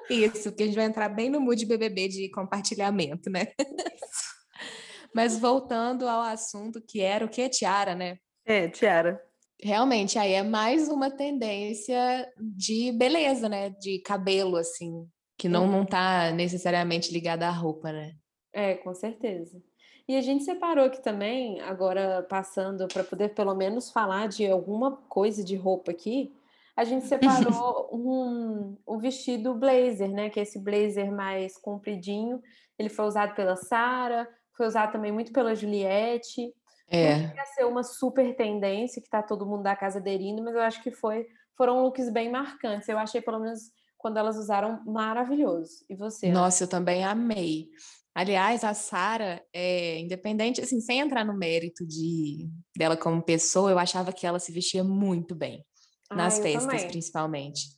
Isso, 0.08 0.52
que 0.54 0.62
a 0.62 0.66
gente 0.66 0.76
vai 0.76 0.84
entrar 0.84 1.08
bem 1.08 1.28
no 1.28 1.40
mood 1.40 1.64
BBB 1.66 2.08
de 2.08 2.30
compartilhamento, 2.30 3.28
né? 3.28 3.48
Mas 5.14 5.38
voltando 5.38 6.08
ao 6.08 6.20
assunto 6.22 6.80
que 6.80 7.00
era 7.00 7.24
o 7.24 7.28
que 7.28 7.42
é 7.42 7.48
tiara, 7.48 7.94
né? 7.94 8.18
É, 8.44 8.68
tiara. 8.68 9.20
Realmente, 9.62 10.18
aí 10.18 10.32
é 10.32 10.42
mais 10.42 10.88
uma 10.88 11.10
tendência 11.10 12.30
de 12.38 12.92
beleza, 12.92 13.48
né? 13.48 13.70
De 13.70 13.98
cabelo, 14.00 14.56
assim, 14.56 15.08
que 15.38 15.48
não, 15.48 15.66
não 15.66 15.84
tá 15.84 16.30
necessariamente 16.30 17.12
ligada 17.12 17.46
à 17.46 17.50
roupa, 17.50 17.90
né? 17.90 18.14
É, 18.52 18.74
com 18.74 18.94
certeza. 18.94 19.62
E 20.08 20.14
a 20.16 20.20
gente 20.20 20.44
separou 20.44 20.84
aqui 20.84 21.02
também, 21.02 21.60
agora 21.62 22.24
passando 22.28 22.86
para 22.86 23.02
poder 23.02 23.34
pelo 23.34 23.54
menos 23.54 23.90
falar 23.90 24.28
de 24.28 24.46
alguma 24.46 24.96
coisa 25.08 25.42
de 25.42 25.56
roupa 25.56 25.90
aqui, 25.90 26.32
a 26.76 26.84
gente 26.84 27.06
separou 27.08 27.88
um, 27.92 28.76
um 28.86 28.98
vestido 28.98 29.54
blazer, 29.54 30.10
né? 30.10 30.30
Que 30.30 30.38
é 30.38 30.42
esse 30.42 30.58
blazer 30.58 31.10
mais 31.10 31.56
compridinho. 31.56 32.40
Ele 32.78 32.88
foi 32.88 33.06
usado 33.06 33.34
pela 33.34 33.56
Sara, 33.56 34.28
foi 34.56 34.66
usado 34.66 34.92
também 34.92 35.10
muito 35.10 35.32
pela 35.32 35.54
Juliette. 35.54 36.52
É. 36.88 37.16
Não 37.16 37.34
ia 37.34 37.44
ser 37.46 37.64
uma 37.64 37.82
super 37.82 38.34
tendência 38.36 39.02
que 39.02 39.08
tá 39.08 39.22
todo 39.22 39.46
mundo 39.46 39.62
da 39.62 39.74
casa 39.74 39.98
aderindo, 39.98 40.42
mas 40.42 40.54
eu 40.54 40.60
acho 40.60 40.82
que 40.82 40.90
foi, 40.90 41.26
foram 41.56 41.82
looks 41.82 42.10
bem 42.10 42.30
marcantes. 42.30 42.88
Eu 42.88 42.98
achei, 42.98 43.20
pelo 43.20 43.40
menos, 43.40 43.60
quando 43.98 44.18
elas 44.18 44.36
usaram, 44.36 44.82
maravilhoso. 44.84 45.84
E 45.88 45.96
você? 45.96 46.30
Nossa, 46.30 46.64
eu 46.64 46.68
também 46.68 47.04
amei. 47.04 47.68
Aliás, 48.14 48.64
a 48.64 48.72
Sara, 48.72 49.44
é, 49.52 49.98
independente, 49.98 50.60
assim, 50.60 50.80
sem 50.80 51.00
entrar 51.00 51.24
no 51.24 51.36
mérito 51.36 51.86
de 51.86 52.48
dela 52.74 52.96
como 52.96 53.22
pessoa, 53.22 53.70
eu 53.70 53.78
achava 53.78 54.10
que 54.10 54.26
ela 54.26 54.38
se 54.38 54.52
vestia 54.52 54.82
muito 54.82 55.34
bem 55.34 55.62
nas 56.10 56.38
festas, 56.38 56.64
também. 56.64 56.88
principalmente. 56.88 57.76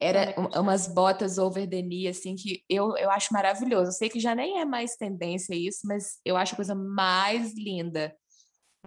Era 0.00 0.34
umas 0.60 0.86
botas 0.86 1.38
over 1.38 1.68
the 1.68 1.80
knee, 1.80 2.06
assim, 2.06 2.36
que 2.36 2.62
eu, 2.68 2.96
eu 2.96 3.10
acho 3.10 3.32
maravilhoso. 3.32 3.88
Eu 3.88 3.92
sei 3.92 4.08
que 4.08 4.20
já 4.20 4.34
nem 4.34 4.60
é 4.60 4.64
mais 4.64 4.96
tendência 4.96 5.54
isso, 5.54 5.80
mas 5.84 6.18
eu 6.24 6.36
acho 6.36 6.52
a 6.52 6.56
coisa 6.56 6.74
mais 6.74 7.54
linda. 7.54 8.14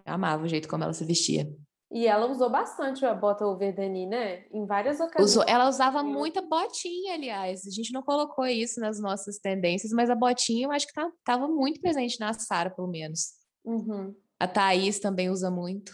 Eu 0.08 0.14
amava 0.14 0.44
o 0.44 0.48
jeito 0.48 0.70
como 0.70 0.84
ela 0.84 0.94
se 0.94 1.04
vestia. 1.04 1.46
E 1.92 2.06
ela 2.06 2.30
usou 2.30 2.50
bastante 2.50 3.06
a 3.06 3.14
bota 3.14 3.46
overdani, 3.46 4.08
né? 4.08 4.46
Em 4.52 4.66
várias 4.66 5.00
ocasiões. 5.00 5.32
Usou. 5.32 5.44
Ela 5.48 5.70
usava 5.70 6.04
muita 6.04 6.42
botinha, 6.42 7.14
aliás. 7.14 7.66
A 7.66 7.70
gente 7.70 7.94
não 7.94 8.02
colocou 8.02 8.46
isso 8.46 8.80
nas 8.80 9.00
nossas 9.00 9.38
tendências, 9.38 9.92
mas 9.92 10.10
a 10.10 10.16
botinha 10.16 10.68
eu 10.68 10.72
acho 10.72 10.86
que 10.86 10.92
estava 10.92 11.12
tá, 11.24 11.48
muito 11.48 11.80
presente 11.80 12.20
na 12.20 12.34
Sara, 12.34 12.70
pelo 12.70 12.90
menos. 12.90 13.32
Uhum. 13.64 14.14
A 14.40 14.48
Thaís 14.48 15.00
também 15.00 15.30
usa 15.30 15.50
muito. 15.50 15.94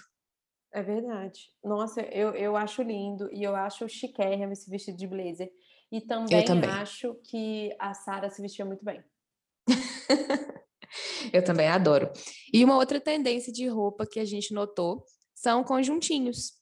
É 0.71 0.81
verdade. 0.81 1.39
Nossa, 1.63 2.01
eu, 2.01 2.31
eu 2.31 2.55
acho 2.55 2.81
lindo 2.81 3.31
e 3.31 3.43
eu 3.43 3.55
acho 3.55 3.87
chiquérrimo 3.87 4.53
esse 4.53 4.69
vestido 4.69 4.97
de 4.97 5.07
blazer. 5.07 5.51
E 5.91 6.01
também, 6.01 6.43
também. 6.43 6.69
acho 6.71 7.13
que 7.29 7.75
a 7.79 7.93
Sara 7.93 8.29
se 8.31 8.41
vestia 8.41 8.65
muito 8.65 8.83
bem. 8.83 9.03
Eu 11.31 11.43
também 11.43 11.67
adoro. 11.67 12.11
E 12.53 12.63
uma 12.63 12.75
outra 12.75 13.01
tendência 13.01 13.51
de 13.51 13.67
roupa 13.67 14.05
que 14.05 14.19
a 14.19 14.25
gente 14.25 14.53
notou 14.53 15.03
são 15.33 15.63
conjuntinhos, 15.63 16.53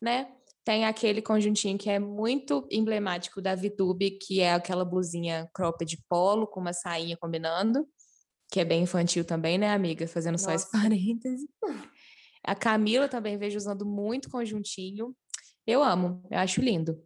né? 0.00 0.32
Tem 0.64 0.84
aquele 0.84 1.20
conjuntinho 1.20 1.76
que 1.76 1.90
é 1.90 1.98
muito 1.98 2.64
emblemático 2.70 3.42
da 3.42 3.56
VTube, 3.56 4.12
que 4.12 4.40
é 4.40 4.52
aquela 4.52 4.84
blusinha 4.84 5.50
cropped 5.52 5.96
de 5.96 6.00
polo 6.08 6.46
com 6.46 6.60
uma 6.60 6.72
sainha 6.72 7.16
combinando, 7.16 7.84
que 8.52 8.60
é 8.60 8.64
bem 8.64 8.82
infantil 8.82 9.24
também, 9.24 9.58
né, 9.58 9.72
amiga? 9.72 10.06
Fazendo 10.06 10.34
Nossa. 10.34 10.44
só 10.44 10.52
esse 10.52 10.70
parêntese. 10.70 11.48
A 12.44 12.54
Camila 12.54 13.08
também 13.08 13.36
vejo 13.36 13.56
usando 13.56 13.84
muito 13.84 14.30
conjuntinho. 14.30 15.16
Eu 15.66 15.82
amo, 15.82 16.22
eu 16.30 16.38
acho 16.38 16.60
lindo. 16.60 17.02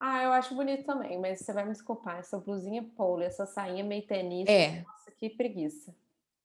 Ah, 0.00 0.22
eu 0.22 0.32
acho 0.32 0.54
bonito 0.54 0.84
também, 0.84 1.20
mas 1.20 1.40
você 1.40 1.52
vai 1.52 1.64
me 1.64 1.72
desculpar, 1.72 2.18
essa 2.18 2.38
blusinha 2.38 2.84
polo, 2.96 3.22
essa 3.22 3.46
sainha 3.46 3.82
meio 3.82 4.06
tenista. 4.06 4.52
É. 4.52 4.82
Nossa, 4.82 5.10
que 5.10 5.30
preguiça. 5.30 5.92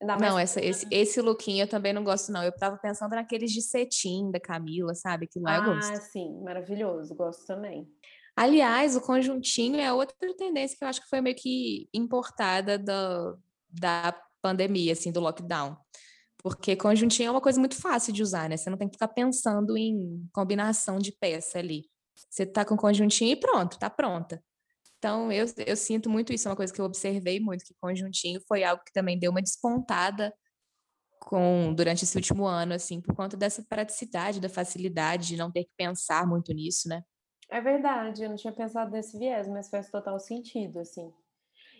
Não, 0.04 0.38
essa, 0.38 0.63
esse, 0.63 0.86
esse 0.92 1.22
lookinho 1.22 1.63
eu 1.63 1.68
também 1.68 1.94
não 1.94 2.04
gosto, 2.04 2.32
não. 2.32 2.44
Eu 2.44 2.52
tava 2.52 2.78
pensando 2.78 3.12
naqueles 3.12 3.52
de 3.52 3.62
cetim 3.62 4.32
da 4.32 4.39
Camila, 4.39 4.94
sabe? 4.94 5.28
Que 5.28 5.39
lá 5.39 5.54
ah, 5.54 5.58
eu 5.58 5.76
gosto. 5.76 5.94
Ah, 5.94 6.02
sim, 6.02 6.42
maravilhoso, 6.44 7.16
gosto 7.16 7.46
também. 7.46 7.88
Aliás, 8.36 8.96
o 8.96 9.02
conjuntinho 9.02 9.80
é 9.80 9.94
outra 9.94 10.16
tendência 10.36 10.78
que 10.78 10.84
eu 10.84 10.88
acho 10.88 11.02
que 11.02 11.10
foi 11.10 11.22
meio 11.22 11.36
que 11.36 11.88
importada 11.94 12.80
do, 12.80 13.38
da 13.70 14.20
pandemia, 14.42 14.94
assim, 14.94 15.12
do 15.12 15.20
lockdown. 15.20 15.78
Porque 16.42 16.76
conjuntinho 16.76 17.28
é 17.28 17.32
uma 17.32 17.42
coisa 17.42 17.60
muito 17.60 17.80
fácil 17.80 18.12
de 18.12 18.22
usar, 18.22 18.50
né? 18.50 18.58
Você 18.58 18.70
não 18.70 18.78
tem 18.78 18.89
que 18.89 18.96
ficar 18.96 19.08
pensando 19.08 19.78
em 19.78 20.28
combinação 20.34 21.00
de 21.00 21.12
peça 21.12 21.60
ali. 21.60 21.86
Você 22.30 22.46
tá 22.46 22.66
com 22.66 22.76
conjuntinho 22.76 23.32
e 23.32 23.36
pronto, 23.36 23.80
tá 23.80 23.89
pronta. 23.89 24.44
Então, 25.04 25.30
eu, 25.30 25.46
eu 25.68 25.76
sinto 25.76 26.10
muito 26.10 26.32
isso, 26.32 26.48
é 26.48 26.52
uma 26.52 26.56
coisa 26.56 26.72
que 26.72 26.80
eu 26.80 26.86
observei 26.86 27.38
muito, 27.38 27.66
que 27.66 27.76
conjuntinho 27.82 28.39
foi 28.48 28.63
algo 28.63 28.82
que 28.86 28.94
também 28.94 29.20
deu 29.20 29.32
uma 29.32 29.42
despontada 29.42 30.34
com 31.20 31.74
durante 31.76 32.06
esse 32.06 32.16
último 32.16 32.46
ano, 32.46 32.74
assim, 32.74 33.02
por 33.02 33.13
conta 33.13 33.36
dessa 33.36 33.62
praticidade, 33.68 34.39
da 34.39 34.48
facilidade 34.48 35.28
de 35.28 35.36
não 35.36 35.52
ter 35.52 35.66
que 35.66 35.72
pensar 35.76 36.26
muito 36.26 36.54
nisso, 36.54 36.88
né? 36.88 37.04
É 37.50 37.60
verdade, 37.60 38.24
eu 38.24 38.30
não 38.30 38.38
tinha 38.38 38.54
pensado 38.54 38.92
nesse 38.92 39.20
viés, 39.20 39.46
mas 39.50 39.70
faz 39.70 39.92
total 39.92 40.18
sentido, 40.22 40.80
assim. 40.80 41.12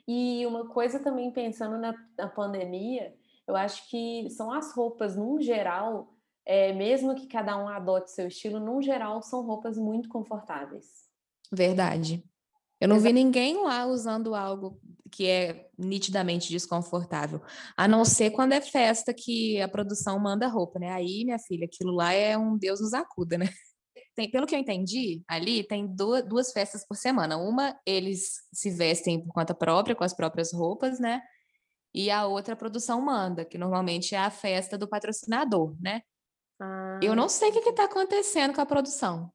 E 0.06 0.46
uma 0.46 0.68
coisa 0.68 1.00
também 1.00 1.32
pensando 1.32 1.78
na, 1.78 1.94
na 2.18 2.28
pandemia, 2.28 3.16
eu 3.48 3.56
acho 3.56 3.90
que 3.90 4.30
são 4.32 4.52
as 4.52 4.76
roupas, 4.76 5.16
num 5.16 5.40
geral, 5.40 6.14
é, 6.46 6.74
mesmo 6.74 7.16
que 7.16 7.28
cada 7.28 7.56
um 7.58 7.70
adote 7.70 8.12
seu 8.12 8.28
estilo, 8.28 8.60
num 8.60 8.82
geral, 8.82 9.22
são 9.22 9.46
roupas 9.46 9.78
muito 9.78 10.10
confortáveis. 10.10 11.08
Verdade. 11.50 12.22
Eu 12.84 12.90
não 12.90 13.00
vi 13.00 13.14
ninguém 13.14 13.64
lá 13.64 13.86
usando 13.86 14.36
algo 14.36 14.78
que 15.10 15.26
é 15.26 15.70
nitidamente 15.78 16.50
desconfortável, 16.50 17.42
a 17.78 17.88
não 17.88 18.04
ser 18.04 18.32
quando 18.32 18.52
é 18.52 18.60
festa 18.60 19.14
que 19.14 19.62
a 19.62 19.70
produção 19.70 20.20
manda 20.20 20.50
roupa, 20.50 20.80
né? 20.80 20.92
Aí, 20.92 21.24
minha 21.24 21.40
filha, 21.40 21.64
aquilo 21.64 21.94
lá 21.94 22.12
é 22.12 22.38
um 22.38 22.58
Deus 22.58 22.82
nos 22.82 22.94
acuda, 22.94 23.38
né? 23.38 23.48
Tem, 24.16 24.30
pelo 24.30 24.46
que 24.46 24.54
eu 24.54 24.60
entendi, 24.60 25.24
ali 25.30 25.64
tem 25.64 25.88
duas, 25.88 26.28
duas 26.28 26.52
festas 26.52 26.86
por 26.86 26.98
semana. 26.98 27.38
Uma, 27.38 27.74
eles 27.86 28.42
se 28.52 28.70
vestem 28.70 29.24
por 29.24 29.32
conta 29.32 29.56
própria, 29.56 29.96
com 29.96 30.04
as 30.04 30.14
próprias 30.14 30.52
roupas, 30.52 31.00
né? 31.00 31.22
E 31.94 32.12
a 32.12 32.28
outra 32.28 32.54
a 32.54 32.58
produção 32.58 33.00
manda, 33.00 33.46
que 33.46 33.58
normalmente 33.58 34.14
é 34.14 34.20
a 34.20 34.30
festa 34.30 34.78
do 34.78 34.90
patrocinador, 34.90 35.74
né? 35.80 36.02
Ah, 36.60 37.00
eu 37.02 37.16
não 37.16 37.30
sei 37.30 37.50
o 37.50 37.54
que 37.54 37.70
está 37.70 37.86
acontecendo 37.86 38.54
com 38.54 38.62
a 38.62 38.66
produção. 38.66 39.32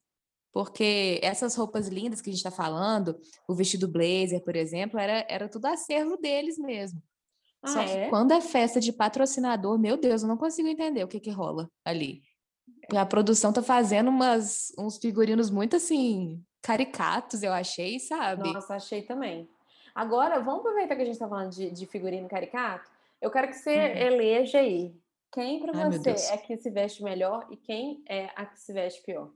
Porque 0.53 1.21
essas 1.23 1.55
roupas 1.55 1.89
lindas 1.89 2.21
que 2.21 2.31
a 2.31 2.33
gente 2.33 2.39
está 2.39 2.51
falando, 2.51 3.19
o 3.47 3.55
vestido 3.55 3.87
blazer, 3.87 4.43
por 4.43 4.57
exemplo, 4.57 4.99
era, 4.99 5.27
era 5.29 5.49
tudo 5.49 5.67
acervo 5.67 6.17
deles 6.17 6.59
mesmo. 6.59 7.03
Ah, 7.63 7.69
Só 7.69 7.81
é? 7.83 8.05
que 8.05 8.11
quando 8.11 8.33
é 8.33 8.41
festa 8.41 8.81
de 8.81 8.93
patrocinador, 8.93 9.79
meu 9.79 9.97
Deus, 9.97 10.23
eu 10.23 10.29
não 10.29 10.37
consigo 10.37 10.69
entender 10.69 11.05
o 11.05 11.09
que, 11.09 11.21
que 11.21 11.31
rola 11.31 11.71
ali. 11.85 12.23
A 12.95 13.05
produção 13.05 13.53
tá 13.53 13.63
fazendo 13.63 14.09
umas, 14.09 14.73
uns 14.79 14.97
figurinos 14.99 15.51
muito 15.51 15.77
assim, 15.77 16.43
caricatos, 16.63 17.43
eu 17.43 17.53
achei, 17.53 17.99
sabe? 17.99 18.53
Nossa, 18.53 18.75
achei 18.75 19.03
também. 19.03 19.49
Agora, 19.95 20.41
vamos 20.41 20.61
aproveitar 20.61 20.97
que 20.97 21.03
a 21.03 21.05
gente 21.05 21.19
tá 21.19 21.29
falando 21.29 21.51
de, 21.51 21.71
de 21.71 21.87
figurino 21.87 22.29
caricato. 22.29 22.91
Eu 23.21 23.31
quero 23.31 23.49
que 23.49 23.55
você 23.55 23.71
hum. 23.71 23.97
eleja 23.97 24.59
aí. 24.61 24.95
Quem 25.33 25.61
para 25.61 25.91
você 25.91 26.11
é 26.11 26.37
que 26.39 26.57
se 26.57 26.71
veste 26.71 27.03
melhor 27.03 27.47
e 27.51 27.57
quem 27.57 28.03
é 28.09 28.31
a 28.35 28.47
que 28.47 28.59
se 28.59 28.73
veste 28.73 29.03
pior? 29.03 29.31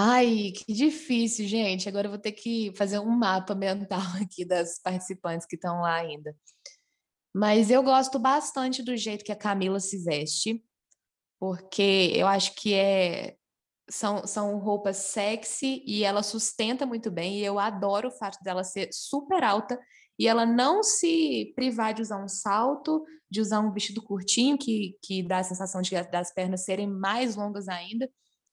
Ai, 0.00 0.52
que 0.52 0.72
difícil, 0.72 1.48
gente. 1.48 1.88
Agora 1.88 2.06
eu 2.06 2.12
vou 2.12 2.20
ter 2.20 2.30
que 2.30 2.72
fazer 2.76 3.00
um 3.00 3.10
mapa 3.10 3.52
mental 3.52 4.00
aqui 4.22 4.44
das 4.44 4.78
participantes 4.80 5.44
que 5.44 5.56
estão 5.56 5.80
lá 5.80 5.96
ainda. 5.96 6.36
Mas 7.34 7.68
eu 7.68 7.82
gosto 7.82 8.16
bastante 8.16 8.80
do 8.80 8.96
jeito 8.96 9.24
que 9.24 9.32
a 9.32 9.36
Camila 9.36 9.80
se 9.80 9.98
veste, 10.04 10.64
porque 11.40 12.12
eu 12.14 12.28
acho 12.28 12.54
que 12.54 12.74
é 12.74 13.36
são, 13.90 14.24
são 14.24 14.58
roupas 14.58 14.98
sexy 14.98 15.82
e 15.84 16.04
ela 16.04 16.22
sustenta 16.22 16.86
muito 16.86 17.10
bem. 17.10 17.40
E 17.40 17.44
eu 17.44 17.58
adoro 17.58 18.08
o 18.08 18.18
fato 18.18 18.38
dela 18.44 18.62
ser 18.62 18.90
super 18.92 19.42
alta 19.42 19.76
e 20.16 20.28
ela 20.28 20.46
não 20.46 20.80
se 20.80 21.52
privar 21.56 21.92
de 21.92 22.02
usar 22.02 22.22
um 22.22 22.28
salto, 22.28 23.04
de 23.28 23.40
usar 23.40 23.58
um 23.58 23.72
vestido 23.72 24.00
curtinho, 24.00 24.56
que, 24.56 24.96
que 25.02 25.24
dá 25.24 25.38
a 25.38 25.44
sensação 25.44 25.82
de 25.82 25.90
das 26.04 26.32
pernas 26.32 26.64
serem 26.64 26.86
mais 26.86 27.34
longas 27.34 27.66
ainda. 27.66 28.08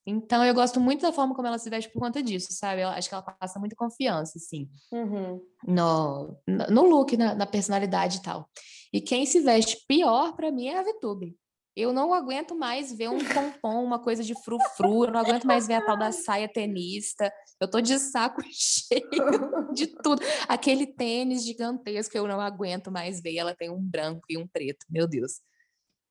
Então, 0.08 0.44
eu 0.44 0.54
gosto 0.54 0.78
muito 0.78 1.02
da 1.02 1.12
forma 1.12 1.34
como 1.34 1.48
ela 1.48 1.58
se 1.58 1.68
veste 1.68 1.90
por 1.90 1.98
conta 1.98 2.22
disso, 2.22 2.52
sabe? 2.52 2.82
Eu 2.82 2.88
acho 2.88 3.08
que 3.08 3.14
ela 3.14 3.22
passa 3.22 3.58
muita 3.58 3.74
confiança, 3.74 4.38
assim, 4.38 4.70
uhum. 4.92 5.40
no, 5.66 6.40
no 6.46 6.82
look, 6.84 7.16
na, 7.16 7.34
na, 7.34 7.44
personalidade 7.44 8.18
e 8.18 8.22
tal. 8.22 8.48
E 8.92 9.00
quem 9.00 9.26
se 9.26 9.40
veste 9.40 9.84
pior, 9.88 10.36
para 10.36 10.52
mim, 10.52 10.68
é 10.68 10.78
a 10.78 10.82
Vitube. 10.84 11.36
Eu 11.74 11.92
não 11.92 12.14
aguento 12.14 12.54
mais 12.54 12.92
ver 12.92 13.10
um 13.10 13.18
pompom, 13.18 13.84
uma 13.84 13.98
coisa 13.98 14.22
de 14.22 14.32
frufru, 14.44 15.06
eu 15.06 15.12
não 15.12 15.20
aguento 15.20 15.44
mais 15.44 15.66
ver 15.66 15.74
a 15.74 15.84
tal 15.84 15.98
da 15.98 16.12
saia 16.12 16.48
tenista. 16.48 17.30
Eu 17.60 17.68
tô 17.68 17.80
de 17.80 17.98
saco 17.98 18.40
cheio 18.48 19.72
de 19.74 19.88
tudo. 19.88 20.22
Aquele 20.46 20.86
tênis 20.86 21.44
gigantesco 21.44 22.16
eu 22.16 22.28
não 22.28 22.40
aguento 22.40 22.92
mais 22.92 23.20
ver. 23.20 23.36
Ela 23.36 23.54
tem 23.54 23.70
um 23.70 23.82
branco 23.82 24.22
e 24.30 24.38
um 24.38 24.46
preto, 24.46 24.86
meu 24.88 25.06
Deus. 25.06 25.40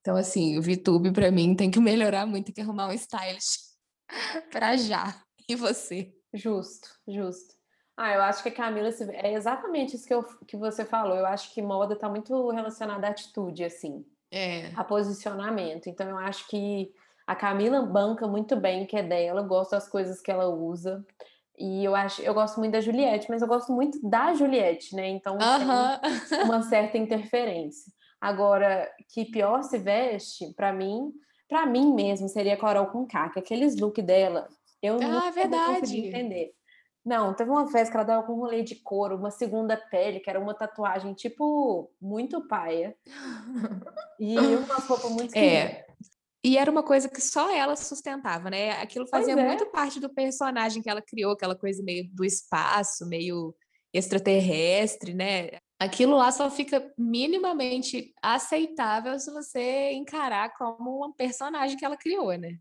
Então, 0.02 0.16
assim, 0.16 0.56
o 0.56 0.62
VTube 0.62 1.10
para 1.12 1.32
mim 1.32 1.56
tem 1.56 1.68
que 1.68 1.80
melhorar 1.80 2.26
muito, 2.26 2.46
tem 2.46 2.54
que 2.54 2.60
arrumar 2.60 2.88
um 2.88 2.92
stylist 2.92 3.66
para 4.50 4.76
já. 4.76 5.14
E 5.48 5.54
você? 5.54 6.14
Justo, 6.32 6.88
justo. 7.06 7.54
Ah, 7.96 8.12
eu 8.12 8.22
acho 8.22 8.42
que 8.42 8.50
a 8.50 8.54
Camila 8.54 8.90
é 9.12 9.32
exatamente 9.32 9.96
isso 9.96 10.06
que, 10.06 10.12
eu, 10.12 10.22
que 10.46 10.56
você 10.56 10.84
falou. 10.84 11.16
Eu 11.16 11.26
acho 11.26 11.52
que 11.54 11.62
moda 11.62 11.94
está 11.94 12.08
muito 12.08 12.50
relacionada 12.50 13.06
à 13.06 13.10
atitude, 13.10 13.64
assim. 13.64 14.04
É. 14.30 14.70
A 14.76 14.84
posicionamento. 14.84 15.86
Então 15.86 16.08
eu 16.08 16.18
acho 16.18 16.46
que 16.48 16.92
a 17.26 17.34
Camila 17.34 17.82
banca 17.82 18.26
muito 18.28 18.54
bem 18.54 18.84
o 18.84 18.86
que 18.86 18.96
é 18.96 19.02
dela, 19.02 19.40
eu 19.40 19.46
gosto 19.46 19.72
das 19.72 19.88
coisas 19.88 20.20
que 20.20 20.30
ela 20.30 20.46
usa. 20.48 21.04
E 21.58 21.84
eu 21.84 21.94
acho, 21.94 22.20
eu 22.20 22.34
gosto 22.34 22.58
muito 22.58 22.72
da 22.72 22.80
Juliette, 22.80 23.30
mas 23.30 23.40
eu 23.40 23.48
gosto 23.48 23.72
muito 23.72 23.98
da 24.06 24.34
Juliette, 24.34 24.94
né? 24.94 25.08
Então 25.08 25.36
uh 25.36 25.38
-huh. 25.38 26.44
uma 26.44 26.62
certa 26.62 26.98
interferência. 26.98 27.90
Agora, 28.20 28.90
que 29.08 29.24
pior 29.24 29.62
se 29.62 29.78
veste, 29.78 30.52
para 30.54 30.72
mim, 30.72 31.12
para 31.48 31.66
mim 31.66 31.94
mesmo, 31.94 32.28
seria 32.28 32.56
Coral 32.56 32.88
com 32.88 33.06
K, 33.06 33.30
que 33.30 33.38
aqueles 33.38 33.76
look 33.76 34.00
dela, 34.02 34.48
eu 34.82 34.96
ah, 34.96 34.98
não 34.98 35.32
verdade. 35.32 35.80
consegui 35.80 36.08
entender. 36.08 36.52
Não, 37.04 37.32
teve 37.34 37.48
uma 37.50 37.70
festa 37.70 37.92
que 37.92 37.96
ela 37.96 38.04
dava 38.06 38.26
com 38.26 38.32
um 38.32 38.40
rolê 38.40 38.64
de 38.64 38.74
couro, 38.74 39.16
uma 39.16 39.30
segunda 39.30 39.76
pele, 39.76 40.18
que 40.18 40.28
era 40.28 40.40
uma 40.40 40.52
tatuagem, 40.54 41.14
tipo, 41.14 41.88
muito 42.00 42.46
paia. 42.48 42.96
E 44.18 44.34
uma 44.38 44.76
roupa 44.76 45.10
muito 45.10 45.36
É. 45.36 45.84
E 46.42 46.56
era 46.56 46.70
uma 46.70 46.82
coisa 46.82 47.06
que 47.06 47.20
só 47.20 47.54
ela 47.54 47.76
sustentava, 47.76 48.48
né? 48.48 48.70
Aquilo 48.80 49.06
fazia 49.06 49.34
é. 49.34 49.44
muito 49.44 49.66
parte 49.66 50.00
do 50.00 50.08
personagem 50.08 50.80
que 50.80 50.88
ela 50.88 51.02
criou, 51.02 51.32
aquela 51.32 51.54
coisa 51.54 51.82
meio 51.82 52.08
do 52.12 52.24
espaço, 52.24 53.06
meio 53.06 53.54
extraterrestre, 53.92 55.12
né? 55.12 55.50
Aquilo 55.78 56.16
lá 56.16 56.32
só 56.32 56.50
fica 56.50 56.92
minimamente 56.96 58.14
aceitável 58.22 59.18
se 59.18 59.30
você 59.30 59.92
encarar 59.92 60.56
como 60.56 61.06
um 61.06 61.12
personagem 61.12 61.76
que 61.76 61.84
ela 61.84 61.96
criou, 61.96 62.32
né? 62.32 62.58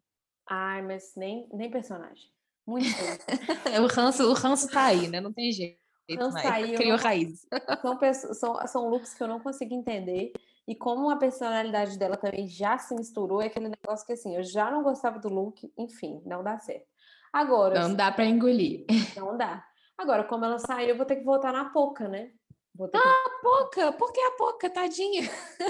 Ai, 0.49 0.81
mas 0.81 1.13
nem, 1.15 1.47
nem 1.53 1.71
personagem. 1.71 2.29
Muito 2.67 2.87
o, 3.81 3.87
ranço, 3.87 4.29
o 4.29 4.33
ranço 4.33 4.69
tá 4.69 4.85
aí, 4.85 5.07
né? 5.07 5.21
Não 5.21 5.31
tem 5.31 5.51
jeito. 5.51 5.79
Ranço 6.17 6.41
tá 6.41 6.53
aí, 6.53 6.75
Criou 6.75 6.97
não... 6.97 7.03
raízes. 7.03 7.47
São, 7.81 8.33
são, 8.33 8.67
são 8.67 8.89
looks 8.89 9.13
que 9.13 9.23
eu 9.23 9.27
não 9.27 9.39
consigo 9.39 9.73
entender. 9.73 10.33
E 10.67 10.75
como 10.75 11.09
a 11.09 11.15
personalidade 11.15 11.97
dela 11.97 12.17
também 12.17 12.47
já 12.47 12.77
se 12.77 12.95
misturou, 12.95 13.41
é 13.41 13.45
aquele 13.45 13.69
negócio 13.69 14.05
que 14.05 14.13
assim, 14.13 14.35
eu 14.35 14.43
já 14.43 14.69
não 14.71 14.81
gostava 14.81 15.19
do 15.19 15.29
look, 15.29 15.71
enfim, 15.77 16.21
não 16.25 16.43
dá 16.43 16.59
certo. 16.59 16.87
Agora. 17.31 17.79
Não 17.79 17.93
dá 17.93 18.11
para 18.11 18.25
engolir. 18.25 18.85
Não 19.15 19.37
dá. 19.37 19.63
Agora, 19.97 20.23
como 20.23 20.43
ela 20.43 20.57
saiu, 20.57 20.89
eu 20.89 20.97
vou 20.97 21.05
ter 21.05 21.17
que 21.17 21.23
voltar 21.23 21.53
na 21.53 21.65
Poca, 21.65 22.07
né? 22.07 22.31
Vou 22.75 22.89
ter 22.89 22.97
ah, 22.97 23.01
que... 23.01 23.41
Poca! 23.41 23.91
Por 23.93 24.11
que 24.11 24.19
a 24.19 24.31
Poca, 24.31 24.69
tadinha? 24.69 25.29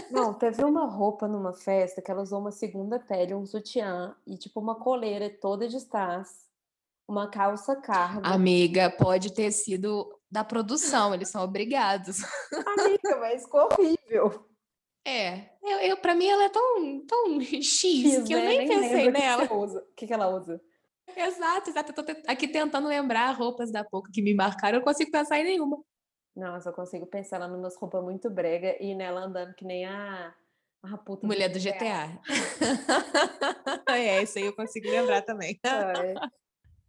Não, 0.10 0.34
teve 0.34 0.64
uma 0.64 0.86
roupa 0.86 1.28
numa 1.28 1.54
festa 1.54 2.02
que 2.02 2.10
ela 2.10 2.24
usou 2.24 2.40
uma 2.40 2.52
segunda 2.52 3.00
pele, 3.00 3.36
um 3.36 3.46
sutiã 3.46 4.16
e 4.26 4.38
tipo 4.38 4.60
uma 4.60 4.76
coleira 4.76 5.30
toda 5.30 5.68
de 5.68 5.78
strass, 5.78 6.50
uma 7.08 7.30
calça 7.30 7.76
carga. 7.76 8.28
Amiga, 8.28 8.90
pode 8.90 9.32
ter 9.34 9.52
sido 9.52 10.20
da 10.32 10.44
produção, 10.44 11.14
eles 11.14 11.30
são 11.30 11.44
obrigados. 11.44 12.18
Amiga, 12.80 13.20
mas 13.20 13.44
ficou 13.44 13.70
horrível. 13.72 14.50
É, 15.08 15.52
eu, 15.62 15.78
eu 15.82 15.98
para 15.98 16.16
mim 16.16 16.26
ela 16.26 16.46
é 16.46 16.50
tão, 16.50 17.06
tão 17.06 17.40
X, 17.40 17.68
X 17.68 18.24
que 18.24 18.34
eu 18.34 18.40
né? 18.40 18.48
nem, 18.48 18.58
nem 18.58 18.68
pensei 18.68 19.12
nela. 19.12 19.44
O 19.44 19.94
que, 19.96 20.08
que 20.08 20.14
ela 20.14 20.36
usa? 20.36 20.60
Exato, 21.16 21.70
exato. 21.70 21.94
Eu 21.96 22.04
tô 22.04 22.12
aqui 22.26 22.48
tentando 22.48 22.88
lembrar 22.88 23.32
roupas 23.34 23.72
da 23.72 23.84
Poca 23.84 24.10
que 24.12 24.24
me 24.24 24.34
marcaram, 24.34 24.78
eu 24.78 24.80
não 24.80 24.86
consigo 24.86 25.12
pensar 25.12 25.40
em 25.40 25.44
nenhuma. 25.44 25.78
Não, 26.36 26.56
eu 26.56 26.62
só 26.62 26.72
consigo 26.72 27.06
pensar 27.06 27.38
ela 27.38 27.48
numas 27.48 27.78
roupas 27.78 28.04
muito 28.04 28.30
brega 28.30 28.76
e 28.82 28.94
nela 28.94 29.22
andando 29.22 29.54
que 29.54 29.64
nem 29.64 29.86
a, 29.86 30.34
a 30.84 30.98
puta 30.98 31.26
Mulher 31.26 31.50
do 31.50 31.60
GTA. 31.60 32.20
é, 33.90 34.22
isso 34.22 34.38
aí 34.38 34.46
eu 34.46 34.56
consigo 34.56 34.90
lembrar 34.90 35.22
também. 35.22 35.60
É. 35.64 36.14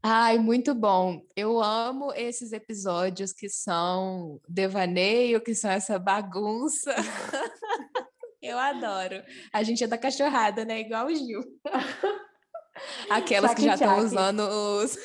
Ai, 0.02 0.38
muito 0.38 0.74
bom. 0.74 1.20
Eu 1.34 1.60
amo 1.60 2.12
esses 2.12 2.52
episódios 2.52 3.32
que 3.32 3.48
são 3.48 4.40
devaneio, 4.48 5.40
que 5.40 5.54
são 5.54 5.70
essa 5.70 5.98
bagunça. 5.98 6.94
Eu 8.40 8.56
adoro. 8.58 9.24
A 9.52 9.64
gente 9.64 9.82
é 9.82 9.86
da 9.88 9.98
cachorrada, 9.98 10.64
né? 10.64 10.78
Igual 10.78 11.06
o 11.06 11.14
Gil. 11.14 11.40
Aquelas 13.10 13.54
que 13.54 13.62
já 13.62 13.74
estão 13.74 13.98
usando 13.98 14.40
os. 14.40 14.96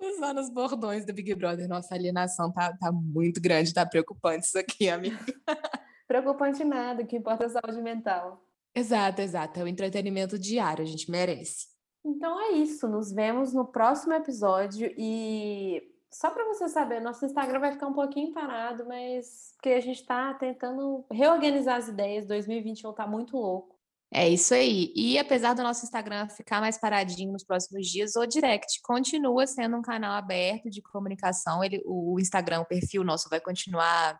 Usando 0.00 0.38
os 0.38 0.50
bordões 0.50 1.04
do 1.04 1.12
Big 1.12 1.34
Brother. 1.34 1.68
Nossa, 1.68 1.94
alienação 1.94 2.52
tá, 2.52 2.76
tá 2.76 2.92
muito 2.92 3.40
grande, 3.40 3.74
tá 3.74 3.84
preocupante 3.84 4.46
isso 4.46 4.58
aqui, 4.58 4.88
amiga. 4.88 5.18
Preocupante 6.06 6.64
nada, 6.64 7.02
o 7.02 7.06
que 7.06 7.16
importa 7.16 7.44
é 7.44 7.46
a 7.46 7.50
saúde 7.50 7.82
mental. 7.82 8.42
Exato, 8.74 9.20
exato. 9.20 9.60
É 9.60 9.62
o 9.62 9.68
entretenimento 9.68 10.38
diário, 10.38 10.82
a 10.82 10.86
gente 10.86 11.10
merece. 11.10 11.66
Então 12.04 12.40
é 12.40 12.52
isso. 12.52 12.88
Nos 12.88 13.12
vemos 13.12 13.52
no 13.52 13.66
próximo 13.66 14.14
episódio 14.14 14.92
e 14.96 15.82
só 16.10 16.30
para 16.30 16.44
você 16.46 16.68
saber, 16.68 17.00
nosso 17.00 17.24
Instagram 17.26 17.60
vai 17.60 17.72
ficar 17.72 17.86
um 17.86 17.92
pouquinho 17.92 18.32
parado, 18.32 18.86
mas 18.86 19.52
porque 19.56 19.70
a 19.70 19.80
gente 19.80 20.00
está 20.00 20.32
tentando 20.34 21.04
reorganizar 21.10 21.76
as 21.76 21.88
ideias. 21.88 22.26
2021 22.26 22.92
tá 22.94 23.06
muito 23.06 23.36
louco. 23.36 23.77
É 24.10 24.26
isso 24.26 24.54
aí. 24.54 24.90
E 24.96 25.18
apesar 25.18 25.52
do 25.54 25.62
nosso 25.62 25.84
Instagram 25.84 26.28
ficar 26.28 26.60
mais 26.60 26.78
paradinho 26.78 27.32
nos 27.32 27.44
próximos 27.44 27.86
dias, 27.86 28.16
o 28.16 28.26
Direct 28.26 28.80
continua 28.82 29.46
sendo 29.46 29.76
um 29.76 29.82
canal 29.82 30.12
aberto 30.12 30.70
de 30.70 30.80
comunicação. 30.80 31.62
Ele, 31.62 31.82
o 31.84 32.18
Instagram, 32.18 32.60
o 32.60 32.66
perfil 32.66 33.04
nosso 33.04 33.28
vai 33.28 33.40
continuar 33.40 34.18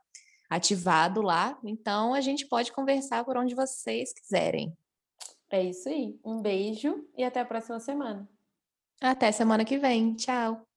ativado 0.51 1.23
lá. 1.23 1.59
Então 1.65 2.13
a 2.13 2.21
gente 2.21 2.47
pode 2.47 2.71
conversar 2.73 3.25
por 3.25 3.37
onde 3.37 3.55
vocês 3.55 4.13
quiserem. 4.13 4.77
É 5.51 5.63
isso 5.63 5.89
aí. 5.89 6.19
Um 6.23 6.43
beijo 6.43 7.07
e 7.17 7.25
até 7.25 7.41
a 7.41 7.45
próxima 7.45 7.81
semana. 7.81 8.29
Até 9.01 9.33
semana 9.33 9.65
que 9.65 9.79
vem. 9.79 10.15
Tchau. 10.15 10.68